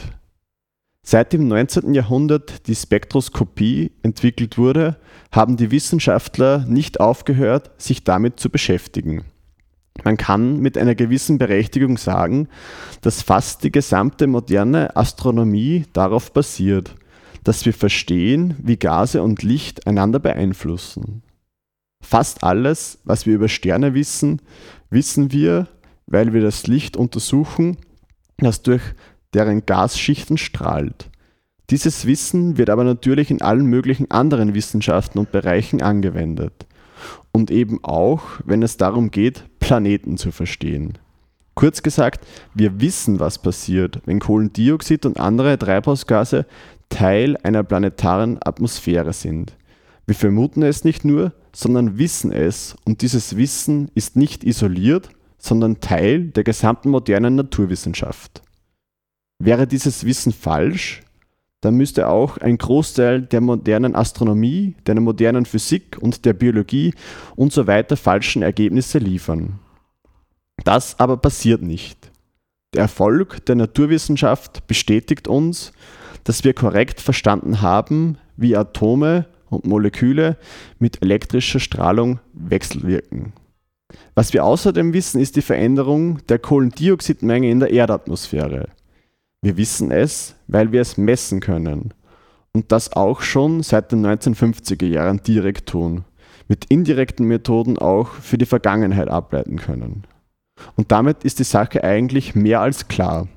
[1.02, 1.94] Seit dem 19.
[1.94, 4.98] Jahrhundert die Spektroskopie entwickelt wurde,
[5.32, 9.24] haben die Wissenschaftler nicht aufgehört, sich damit zu beschäftigen.
[10.04, 12.48] Man kann mit einer gewissen Berechtigung sagen,
[13.00, 16.94] dass fast die gesamte moderne Astronomie darauf basiert,
[17.44, 21.22] dass wir verstehen, wie Gase und Licht einander beeinflussen.
[22.02, 24.40] Fast alles, was wir über Sterne wissen,
[24.90, 25.68] wissen wir,
[26.06, 27.76] weil wir das Licht untersuchen,
[28.38, 28.82] das durch
[29.34, 31.10] deren Gasschichten strahlt.
[31.70, 36.66] Dieses Wissen wird aber natürlich in allen möglichen anderen Wissenschaften und Bereichen angewendet.
[37.32, 40.98] Und eben auch, wenn es darum geht, Planeten zu verstehen.
[41.54, 46.46] Kurz gesagt, wir wissen, was passiert, wenn Kohlendioxid und andere Treibhausgase
[46.88, 49.56] Teil einer planetaren Atmosphäre sind.
[50.06, 55.08] Wir vermuten es nicht nur, sondern wissen es und dieses Wissen ist nicht isoliert,
[55.38, 58.42] sondern Teil der gesamten modernen Naturwissenschaft.
[59.42, 61.00] Wäre dieses Wissen falsch,
[61.62, 66.92] dann müsste auch ein Großteil der modernen Astronomie, der modernen Physik und der Biologie
[67.36, 69.58] und so weiter falschen Ergebnisse liefern.
[70.64, 72.10] Das aber passiert nicht.
[72.74, 75.72] Der Erfolg der Naturwissenschaft bestätigt uns,
[76.24, 80.36] dass wir korrekt verstanden haben, wie Atome und Moleküle
[80.78, 83.32] mit elektrischer Strahlung wechselwirken.
[84.14, 88.68] Was wir außerdem wissen, ist die Veränderung der Kohlendioxidmenge in der Erdatmosphäre.
[89.42, 91.94] Wir wissen es, weil wir es messen können.
[92.52, 96.04] Und das auch schon seit den 1950er Jahren direkt tun.
[96.48, 100.04] Mit indirekten Methoden auch für die Vergangenheit ableiten können.
[100.76, 103.28] Und damit ist die Sache eigentlich mehr als klar.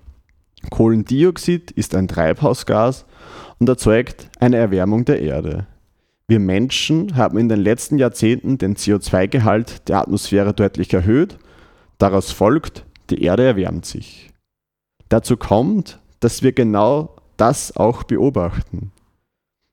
[0.71, 3.05] Kohlendioxid ist ein Treibhausgas
[3.59, 5.67] und erzeugt eine Erwärmung der Erde.
[6.27, 11.37] Wir Menschen haben in den letzten Jahrzehnten den CO2-Gehalt der Atmosphäre deutlich erhöht.
[11.97, 14.32] Daraus folgt, die Erde erwärmt sich.
[15.14, 18.91] Dazu kommt, dass wir genau das auch beobachten.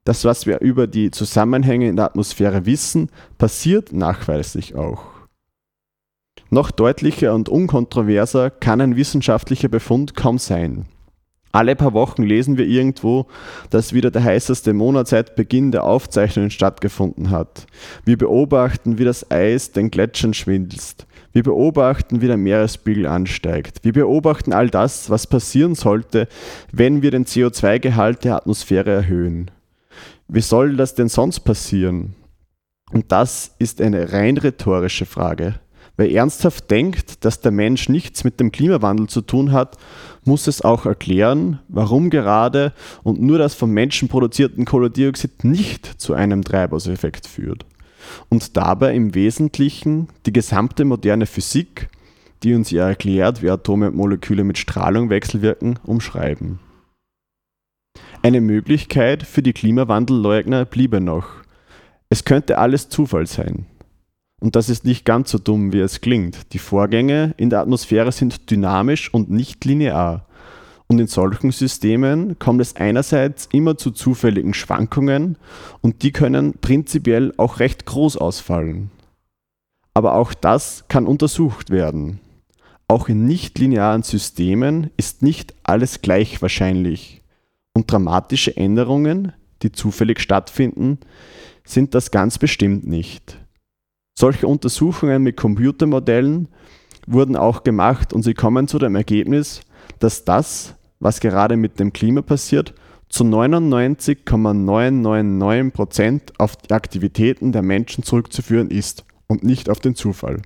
[0.03, 5.01] Das, was wir über die Zusammenhänge in der Atmosphäre wissen, passiert nachweislich auch.
[6.51, 10.85] Noch deutlicher und unkontroverser kann ein wissenschaftlicher Befund kaum sein.
[11.51, 13.25] Alle paar Wochen lesen wir irgendwo,
[13.71, 17.65] dass wieder der heißeste Monat seit Beginn der Aufzeichnungen stattgefunden hat.
[18.05, 21.07] Wir beobachten, wie das Eis den Gletschern schwindelt.
[21.33, 23.79] Wir beobachten, wie der Meeresspiegel ansteigt.
[23.83, 26.27] Wir beobachten all das, was passieren sollte,
[26.71, 29.51] wenn wir den CO2-Gehalt der Atmosphäre erhöhen.
[30.27, 32.15] Wie soll das denn sonst passieren?
[32.91, 35.55] Und das ist eine rein rhetorische Frage.
[35.97, 39.77] Wer ernsthaft denkt, dass der Mensch nichts mit dem Klimawandel zu tun hat,
[40.23, 42.73] muss es auch erklären, warum gerade
[43.03, 47.65] und nur das vom Menschen produzierten Kohlendioxid nicht zu einem Treibhauseffekt führt.
[48.29, 51.89] Und dabei im Wesentlichen die gesamte moderne Physik,
[52.43, 56.59] die uns ja erklärt, wie Atome und Moleküle mit Strahlung wechselwirken, umschreiben.
[58.23, 61.27] Eine Möglichkeit für die Klimawandelleugner bliebe noch.
[62.09, 63.65] Es könnte alles Zufall sein.
[64.41, 66.53] Und das ist nicht ganz so dumm, wie es klingt.
[66.53, 70.25] Die Vorgänge in der Atmosphäre sind dynamisch und nicht linear.
[70.91, 75.37] Und in solchen Systemen kommt es einerseits immer zu zufälligen Schwankungen
[75.79, 78.91] und die können prinzipiell auch recht groß ausfallen.
[79.93, 82.19] Aber auch das kann untersucht werden.
[82.89, 87.21] Auch in nichtlinearen Systemen ist nicht alles gleich wahrscheinlich.
[87.73, 89.31] Und dramatische Änderungen,
[89.63, 90.99] die zufällig stattfinden,
[91.63, 93.37] sind das ganz bestimmt nicht.
[94.19, 96.49] Solche Untersuchungen mit Computermodellen
[97.07, 99.61] wurden auch gemacht und sie kommen zu dem Ergebnis,
[99.99, 102.73] dass das, was gerade mit dem Klima passiert,
[103.09, 110.41] zu 99,999% auf die Aktivitäten der Menschen zurückzuführen ist und nicht auf den Zufall.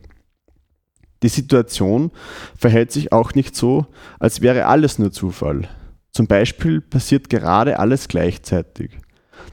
[1.21, 2.09] Die Situation
[2.57, 3.85] verhält sich auch nicht so,
[4.19, 5.69] als wäre alles nur Zufall.
[6.11, 8.97] Zum Beispiel passiert gerade alles gleichzeitig.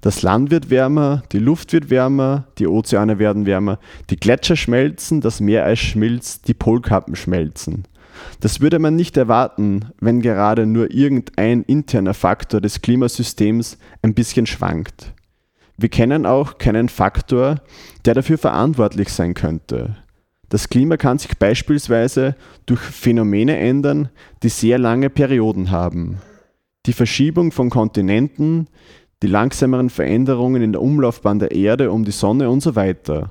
[0.01, 3.79] Das Land wird wärmer, die Luft wird wärmer, die Ozeane werden wärmer,
[4.11, 7.85] die Gletscher schmelzen, das Meereis schmilzt, die Polkappen schmelzen.
[8.41, 14.47] Das würde man nicht erwarten, wenn gerade nur irgendein interner Faktor des Klimasystems ein bisschen
[14.47, 15.13] schwankt.
[15.77, 17.63] Wir kennen auch keinen Faktor,
[18.05, 19.97] der dafür verantwortlich sein könnte.
[20.49, 22.37] Das Klima kann sich beispielsweise
[22.67, 24.11] durch Phänomene ändern,
[24.43, 26.19] die sehr lange Perioden haben.
[26.85, 28.69] Die Verschiebung von Kontinenten,
[29.23, 33.31] die langsameren Veränderungen in der Umlaufbahn der Erde um die Sonne und so weiter.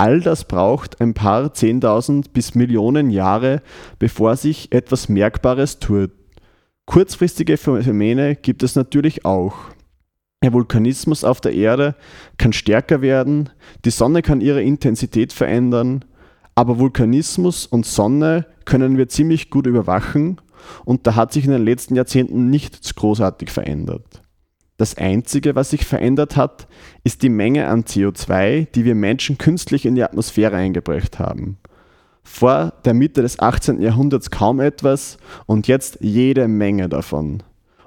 [0.00, 3.60] All das braucht ein paar Zehntausend bis Millionen Jahre,
[3.98, 6.10] bevor sich etwas Merkbares tut.
[6.86, 9.56] Kurzfristige Phänomene gibt es natürlich auch.
[10.42, 11.96] Der Vulkanismus auf der Erde
[12.38, 13.50] kann stärker werden,
[13.84, 16.06] die Sonne kann ihre Intensität verändern,
[16.54, 20.40] aber Vulkanismus und Sonne können wir ziemlich gut überwachen
[20.86, 24.22] und da hat sich in den letzten Jahrzehnten nichts großartig verändert.
[24.80, 26.66] Das Einzige, was sich verändert hat,
[27.04, 31.58] ist die Menge an CO2, die wir Menschen künstlich in die Atmosphäre eingebracht haben.
[32.22, 33.82] Vor der Mitte des 18.
[33.82, 37.42] Jahrhunderts kaum etwas und jetzt jede Menge davon.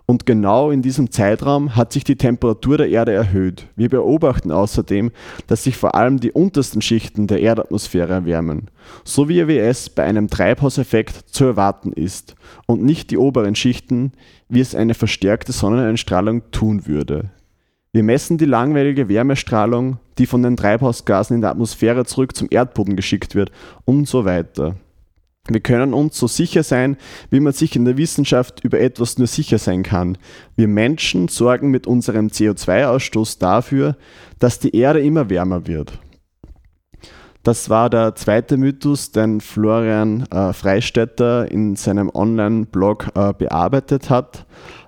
[0.06, 3.68] Und genau in diesem Zeitraum hat sich die Temperatur der Erde erhöht.
[3.78, 5.12] Wir beobachten außerdem,
[5.48, 8.70] dass sich vor allem die untersten Schichten der Erdatmosphäre erwärmen,
[9.06, 12.36] so wie es bei einem Treibhauseffekt zu erwarten ist,
[12.66, 14.12] und nicht die oberen Schichten,
[14.50, 17.32] wie es eine verstärkte Sonneneinstrahlung tun würde.
[17.94, 22.96] Wir messen die langweilige Wärmestrahlung, die von den Treibhausgasen in der Atmosphäre zurück zum Erdboden
[22.96, 23.52] geschickt wird
[23.86, 24.76] und so weiter.
[25.50, 26.96] Wir können uns so sicher sein,
[27.30, 30.18] wie man sich in der Wissenschaft über etwas nur sicher sein kann.
[30.56, 33.98] Wir Menschen sorgen mit unserem CO2-Ausstoß dafür,
[34.40, 36.00] dass die Erde immer wärmer wird.
[37.44, 44.46] Das war der zweite Mythos, den Florian äh, Freistetter in seinem Online-Blog äh, bearbeitet hat.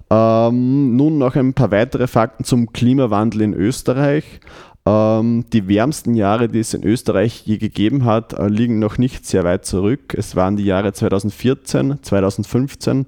[0.09, 4.39] Ähm, nun noch ein paar weitere Fakten zum Klimawandel in Österreich.
[4.87, 9.25] Ähm, die wärmsten Jahre, die es in Österreich je gegeben hat, äh, liegen noch nicht
[9.25, 10.13] sehr weit zurück.
[10.15, 13.07] Es waren die Jahre 2014, 2015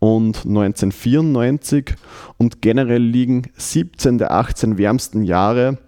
[0.00, 1.94] und 1994
[2.36, 5.78] und generell liegen 17 der 18 wärmsten Jahre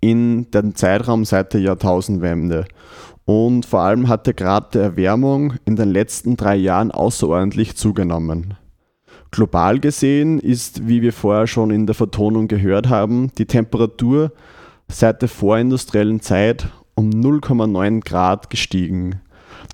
[0.00, 2.66] in dem Zeitraum seit der Jahrtausendwende.
[3.24, 8.54] Und vor allem hat der Grad der Erwärmung in den letzten drei Jahren außerordentlich zugenommen.
[9.30, 14.32] Global gesehen ist, wie wir vorher schon in der Vertonung gehört haben, die Temperatur
[14.90, 19.20] seit der vorindustriellen Zeit um 0,9 Grad gestiegen.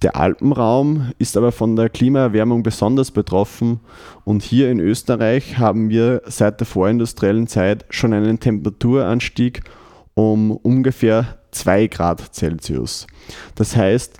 [0.02, 3.80] Der Alpenraum ist aber von der Klimaerwärmung besonders betroffen
[4.24, 9.62] und hier in Österreich haben wir seit der vorindustriellen Zeit schon einen Temperaturanstieg
[10.14, 13.06] um ungefähr 2 Grad Celsius.
[13.54, 14.18] Das heißt,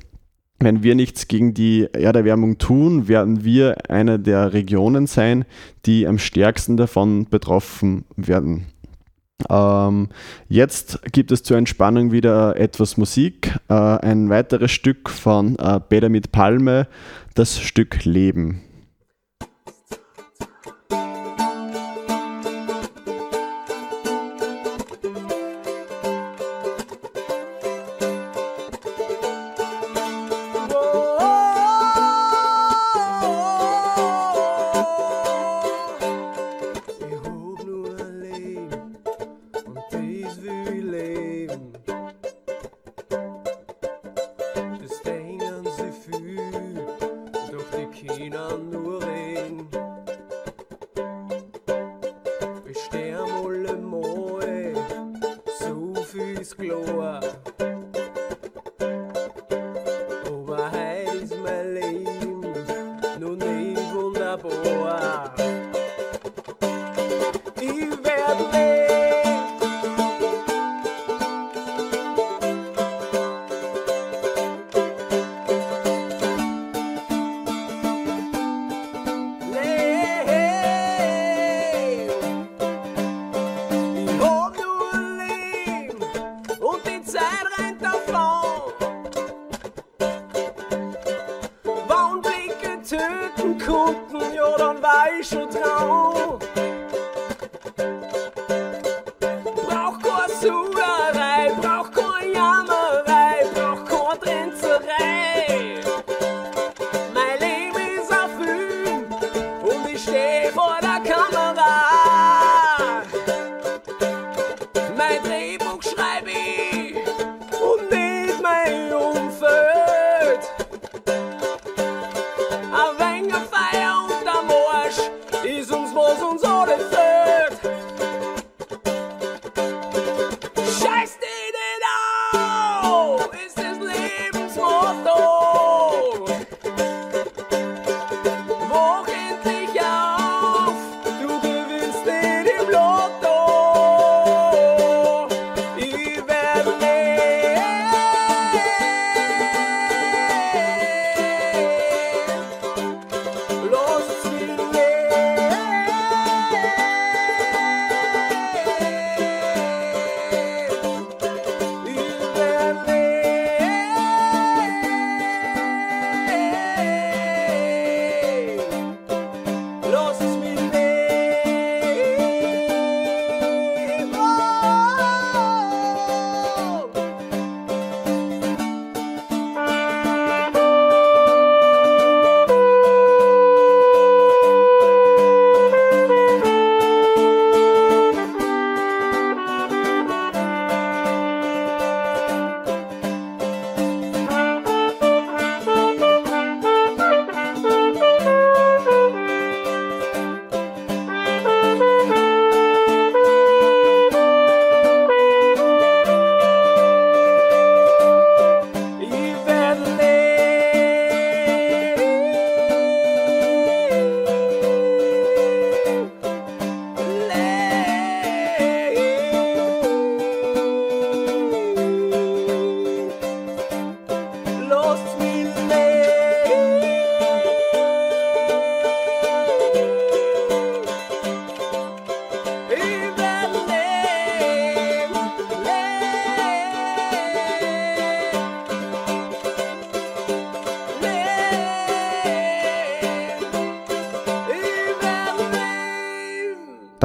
[0.60, 5.44] wenn wir nichts gegen die Erderwärmung tun, werden wir eine der Regionen sein,
[5.84, 8.66] die am stärksten davon betroffen werden.
[9.48, 10.08] Ähm,
[10.48, 13.58] jetzt gibt es zur Entspannung wieder etwas Musik.
[13.68, 16.88] Äh, ein weiteres Stück von äh, Bäder mit Palme,
[17.34, 18.63] das Stück Leben.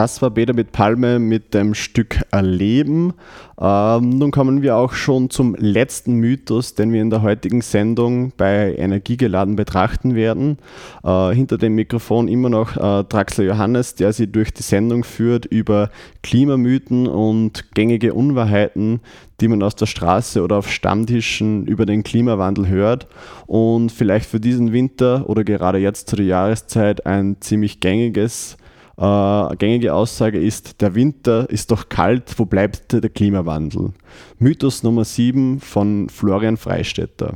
[0.09, 3.13] Das war Beda mit Palme mit dem Stück Erleben.
[3.61, 8.33] Ähm, nun kommen wir auch schon zum letzten Mythos, den wir in der heutigen Sendung
[8.35, 10.57] bei Energiegeladen betrachten werden.
[11.03, 15.45] Äh, hinter dem Mikrofon immer noch äh, Draxler Johannes, der sie durch die Sendung führt
[15.45, 15.91] über
[16.23, 19.01] Klimamythen und gängige Unwahrheiten,
[19.41, 23.05] die man aus der Straße oder auf Stammtischen über den Klimawandel hört
[23.45, 28.57] und vielleicht für diesen Winter oder gerade jetzt zu der Jahreszeit ein ziemlich gängiges
[28.99, 33.93] äh, gängige Aussage ist, der Winter ist doch kalt, wo bleibt der Klimawandel?
[34.37, 37.35] Mythos Nummer 7 von Florian Freistetter.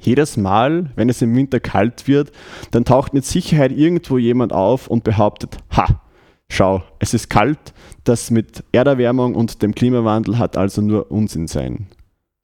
[0.00, 2.32] Jedes Mal, wenn es im Winter kalt wird,
[2.70, 6.02] dann taucht mit Sicherheit irgendwo jemand auf und behauptet, ha,
[6.48, 7.72] schau, es ist kalt,
[8.04, 11.86] das mit Erderwärmung und dem Klimawandel hat also nur Unsinn sein.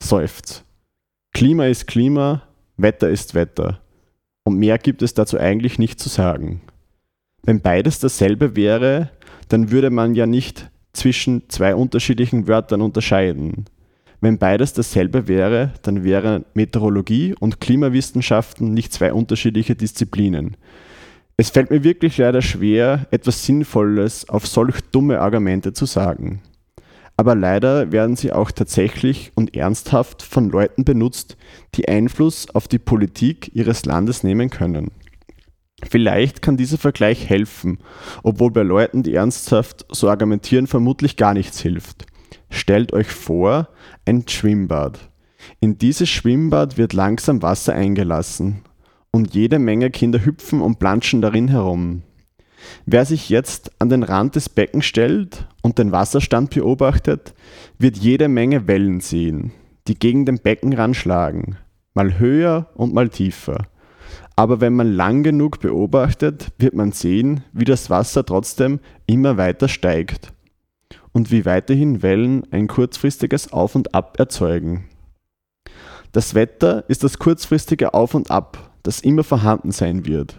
[0.03, 0.64] Seufzt.
[1.33, 2.43] Klima ist Klima,
[2.77, 3.81] Wetter ist Wetter.
[4.45, 6.62] Und mehr gibt es dazu eigentlich nicht zu sagen.
[7.43, 9.11] Wenn beides dasselbe wäre,
[9.49, 13.66] dann würde man ja nicht zwischen zwei unterschiedlichen Wörtern unterscheiden.
[14.20, 20.57] Wenn beides dasselbe wäre, dann wären Meteorologie und Klimawissenschaften nicht zwei unterschiedliche Disziplinen.
[21.36, 26.43] Es fällt mir wirklich leider schwer, etwas Sinnvolles auf solch dumme Argumente zu sagen.
[27.16, 31.36] Aber leider werden sie auch tatsächlich und ernsthaft von Leuten benutzt,
[31.76, 34.91] die Einfluss auf die Politik ihres Landes nehmen können.
[35.89, 37.79] Vielleicht kann dieser Vergleich helfen,
[38.22, 42.07] obwohl bei Leuten, die ernsthaft so argumentieren, vermutlich gar nichts hilft.
[42.51, 43.68] Stellt euch vor,
[44.05, 44.99] ein Schwimmbad.
[45.61, 48.62] In dieses Schwimmbad wird langsam Wasser eingelassen
[49.12, 52.03] und jede Menge Kinder hüpfen und planschen darin herum.
[52.87, 57.35] Wer sich jetzt an den Rand des Beckens stellt und den Wasserstand beobachtet,
[57.79, 59.53] wird jede Menge Wellen sehen,
[59.87, 61.57] die gegen den Beckenrand schlagen,
[61.95, 63.68] mal höher und mal tiefer.
[64.36, 69.68] Aber wenn man lang genug beobachtet, wird man sehen, wie das Wasser trotzdem immer weiter
[69.68, 70.32] steigt
[71.12, 74.84] und wie weiterhin Wellen ein kurzfristiges Auf und Ab erzeugen.
[76.12, 80.36] Das Wetter ist das kurzfristige Auf und Ab, das immer vorhanden sein wird.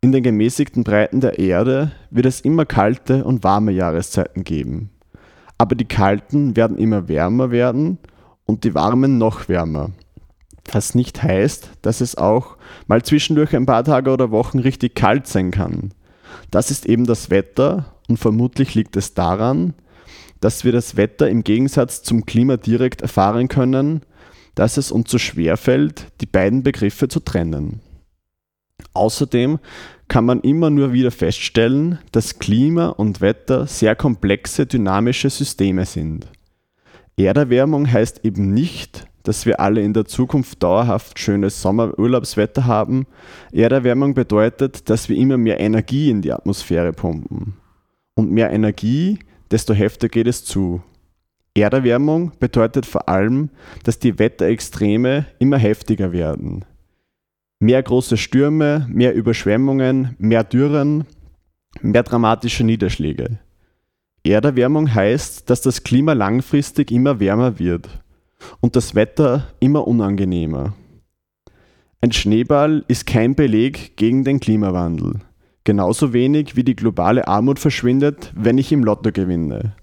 [0.00, 4.90] In den gemäßigten Breiten der Erde wird es immer kalte und warme Jahreszeiten geben.
[5.56, 7.98] Aber die kalten werden immer wärmer werden
[8.44, 9.92] und die warmen noch wärmer.
[10.72, 12.56] Was nicht heißt, dass es auch
[12.86, 15.92] mal zwischendurch ein paar Tage oder Wochen richtig kalt sein kann.
[16.50, 19.74] Das ist eben das Wetter und vermutlich liegt es daran,
[20.40, 24.02] dass wir das Wetter im Gegensatz zum Klima direkt erfahren können,
[24.54, 27.80] dass es uns so schwer fällt, die beiden Begriffe zu trennen.
[28.92, 29.58] Außerdem
[30.08, 36.26] kann man immer nur wieder feststellen, dass Klima und Wetter sehr komplexe dynamische Systeme sind.
[37.16, 43.06] Erderwärmung heißt eben nicht, dass wir alle in der Zukunft dauerhaft schönes Sommerurlaubswetter haben.
[43.52, 47.54] Erderwärmung bedeutet, dass wir immer mehr Energie in die Atmosphäre pumpen.
[48.14, 49.18] Und mehr Energie,
[49.50, 50.82] desto heftiger geht es zu.
[51.54, 53.48] Erderwärmung bedeutet vor allem,
[53.82, 56.64] dass die Wetterextreme immer heftiger werden.
[57.60, 61.06] Mehr große Stürme, mehr Überschwemmungen, mehr Dürren,
[61.80, 63.38] mehr dramatische Niederschläge.
[64.22, 68.03] Erderwärmung heißt, dass das Klima langfristig immer wärmer wird
[68.60, 70.74] und das Wetter immer unangenehmer.
[72.00, 75.20] Ein Schneeball ist kein Beleg gegen den Klimawandel.
[75.64, 79.74] Genauso wenig wie die globale Armut verschwindet, wenn ich im Lotto gewinne.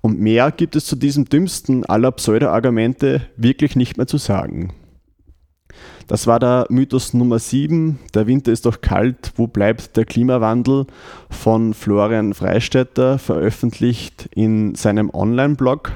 [0.00, 4.72] Und mehr gibt es zu diesem dümmsten aller Pseudo-Argumente wirklich nicht mehr zu sagen.
[6.10, 8.00] Das war der Mythos Nummer 7.
[8.14, 9.30] Der Winter ist doch kalt.
[9.36, 10.88] Wo bleibt der Klimawandel?
[11.30, 15.92] Von Florian Freistetter, veröffentlicht in seinem Online-Blog.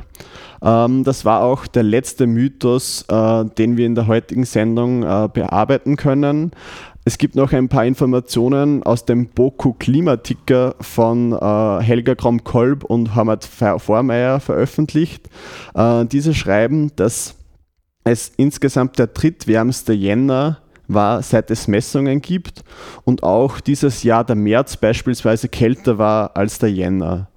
[0.62, 5.28] Ähm, das war auch der letzte Mythos, äh, den wir in der heutigen Sendung äh,
[5.32, 6.52] bearbeiten können.
[7.04, 13.16] Es gibt noch ein paar Informationen aus dem Boku Klimaticker von äh, Helga Krom-Kolb und
[13.16, 15.28] Hamad Vormeier veröffentlicht.
[15.74, 17.34] Äh, diese schreiben, dass
[18.04, 22.62] es insgesamt der drittwärmste Jänner war, seit es Messungen gibt
[23.04, 27.28] und auch dieses Jahr der März beispielsweise kälter war als der Jänner.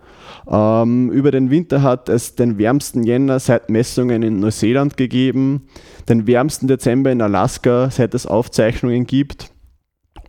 [0.49, 5.67] Ähm, über den Winter hat es den wärmsten Jänner seit Messungen in Neuseeland gegeben,
[6.09, 9.51] den wärmsten Dezember in Alaska, seit es Aufzeichnungen gibt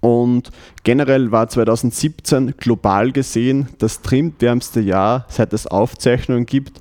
[0.00, 0.50] und
[0.84, 6.80] generell war 2017 global gesehen das drittwärmste Jahr, seit es Aufzeichnungen gibt.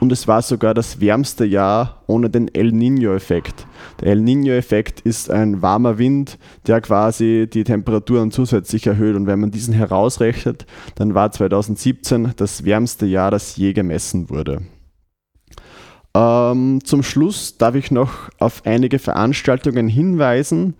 [0.00, 3.66] Und es war sogar das wärmste Jahr ohne den El Niño-Effekt.
[4.00, 9.16] Der El Niño-Effekt ist ein warmer Wind, der quasi die Temperaturen zusätzlich erhöht.
[9.16, 14.62] Und wenn man diesen herausrechnet, dann war 2017 das wärmste Jahr, das je gemessen wurde.
[16.14, 20.74] Ähm, zum Schluss darf ich noch auf einige Veranstaltungen hinweisen.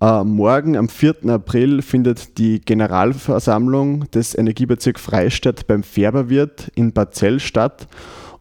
[0.00, 1.28] Äh, morgen am 4.
[1.28, 7.86] April findet die Generalversammlung des Energiebezirks Freistadt beim Färberwirt in Barzell statt.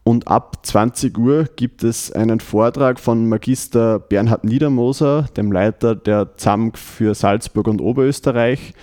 [0.04, 6.38] Und ab 20 Uhr gibt es einen Vortrag von Magister Bernhard Niedermoser, dem Leiter der
[6.38, 8.74] ZAMG für Salzburg und Oberösterreich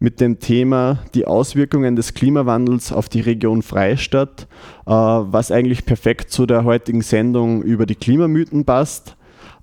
[0.00, 4.48] mit dem Thema die Auswirkungen des Klimawandels auf die Region Freistadt,
[4.86, 9.16] äh, was eigentlich perfekt zu der heutigen Sendung über die Klimamythen passt.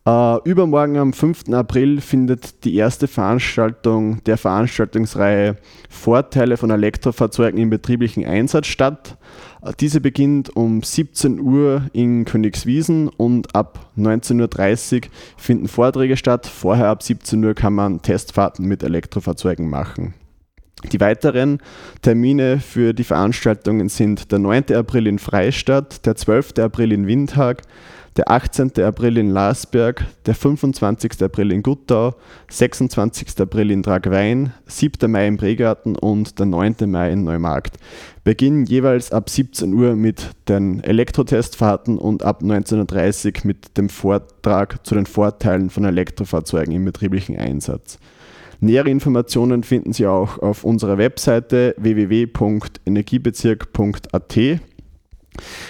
[0.07, 1.49] Uh, übermorgen am 5.
[1.51, 5.57] April findet die erste Veranstaltung der Veranstaltungsreihe
[5.89, 9.17] Vorteile von Elektrofahrzeugen im betrieblichen Einsatz statt.
[9.61, 15.01] Uh, diese beginnt um 17 Uhr in Königswiesen und ab 19.30 Uhr
[15.35, 16.47] finden Vorträge statt.
[16.47, 20.13] Vorher ab 17 Uhr kann man Testfahrten mit Elektrofahrzeugen machen.
[20.83, 21.59] Die weiteren
[22.03, 24.73] Termine für die Veranstaltungen sind der 9.
[24.73, 26.59] April in Freistadt, der 12.
[26.59, 27.63] April in Windhag,
[28.15, 28.71] der 18.
[28.83, 31.23] April in Lasberg, der 25.
[31.23, 32.15] April in Guttau,
[32.49, 33.39] 26.
[33.39, 35.09] April in Dragwein, 7.
[35.09, 36.75] Mai in Bregarten und der 9.
[36.85, 37.77] Mai in Neumarkt.
[38.23, 44.85] Beginnen jeweils ab 17 Uhr mit den Elektrotestfahrten und ab 19.30 Uhr mit dem Vortrag
[44.85, 47.97] zu den Vorteilen von Elektrofahrzeugen im betrieblichen Einsatz.
[48.59, 54.59] Nähere Informationen finden Sie auch auf unserer Webseite www.energiebezirk.at.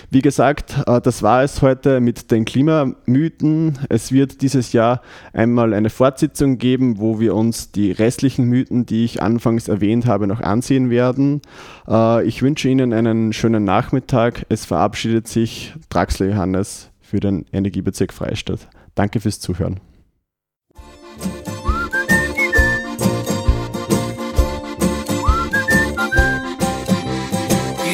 [0.09, 3.79] Wie gesagt, äh, das war es heute mit den Klimamythen.
[3.89, 5.01] Es wird dieses Jahr
[5.33, 10.27] einmal eine Fortsetzung geben, wo wir uns die restlichen Mythen, die ich anfangs erwähnt habe,
[10.27, 11.41] noch ansehen werden.
[11.87, 14.45] Äh, ich wünsche Ihnen einen schönen Nachmittag.
[14.49, 18.67] Es verabschiedet sich Draxler Johannes für den Energiebezirk Freistadt.
[18.95, 19.79] Danke fürs Zuhören.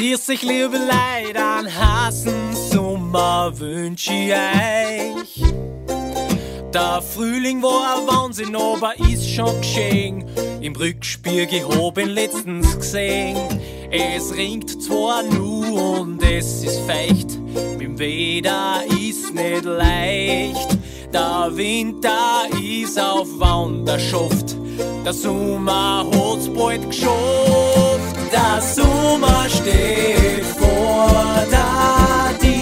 [0.04, 5.54] Grüß euch, liebe Leute, an Hasen Sommer wünsch ich euch.
[6.74, 10.26] Der Frühling war ein Wahnsinn, aber ist schon geschehen.
[10.60, 13.38] Im Rückspiegel hab ihn letztens gesehen.
[13.92, 17.40] Es ringt zwar nur und es ist feucht,
[17.78, 20.78] mit Wetter ist nicht leicht.
[21.14, 24.58] Der Winter ist auf Wanderschaft,
[25.06, 27.93] der Sommer hat's bald geschafft
[28.34, 32.53] das Sommer steht vor, da die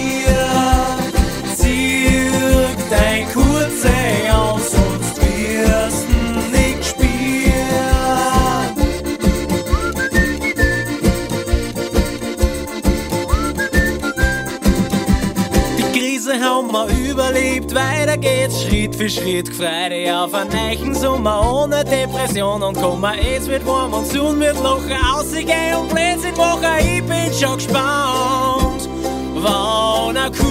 [16.42, 19.48] haben wir überlebt, weiter geht's Schritt für Schritt.
[19.48, 23.14] Freude auf einen neuen Sommer ohne Depression und Kummer.
[23.18, 26.78] Es wird warm und Sonne wird lachen, ausgehen und Blödsinn machen.
[26.80, 28.88] Ich bin schon gespannt,
[29.34, 30.42] wann er kommt.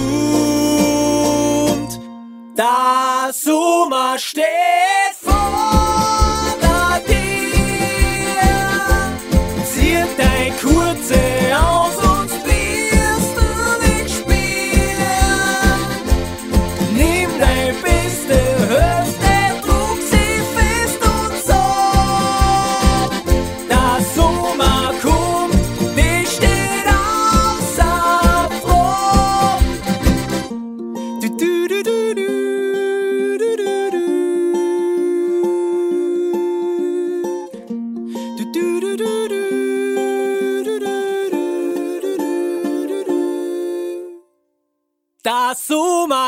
[2.58, 5.11] Der Sommer steht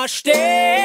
[0.07, 0.82] stehen.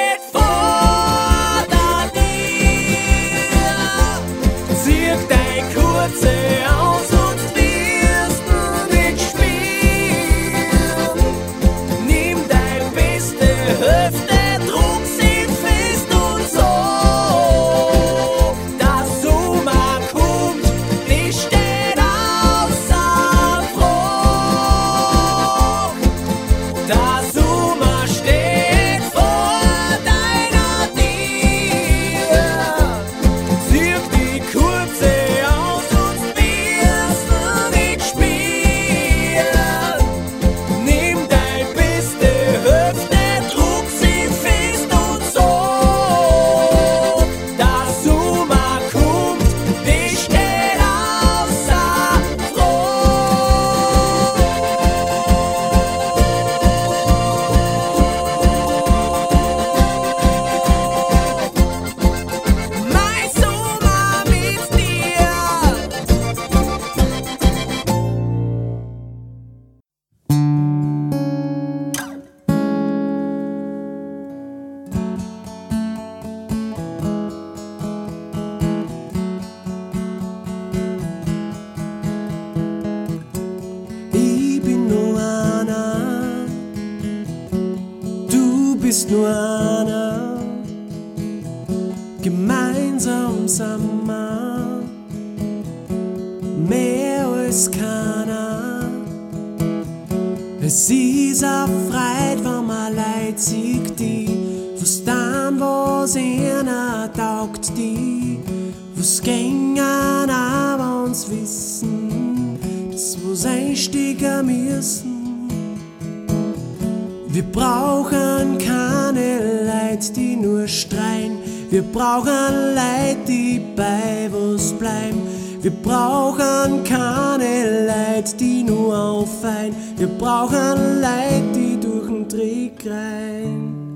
[121.71, 125.21] Wir brauchen Leid, die bei was bleiben.
[125.61, 129.75] Wir brauchen keine Leid, die nur auffallen.
[129.97, 133.93] Wir brauchen Leid, die durch den Trick rein.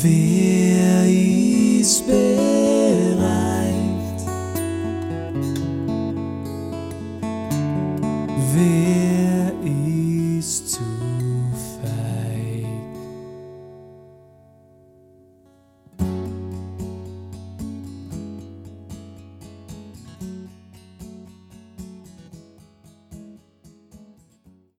[0.00, 1.04] Wer
[1.80, 2.04] ist?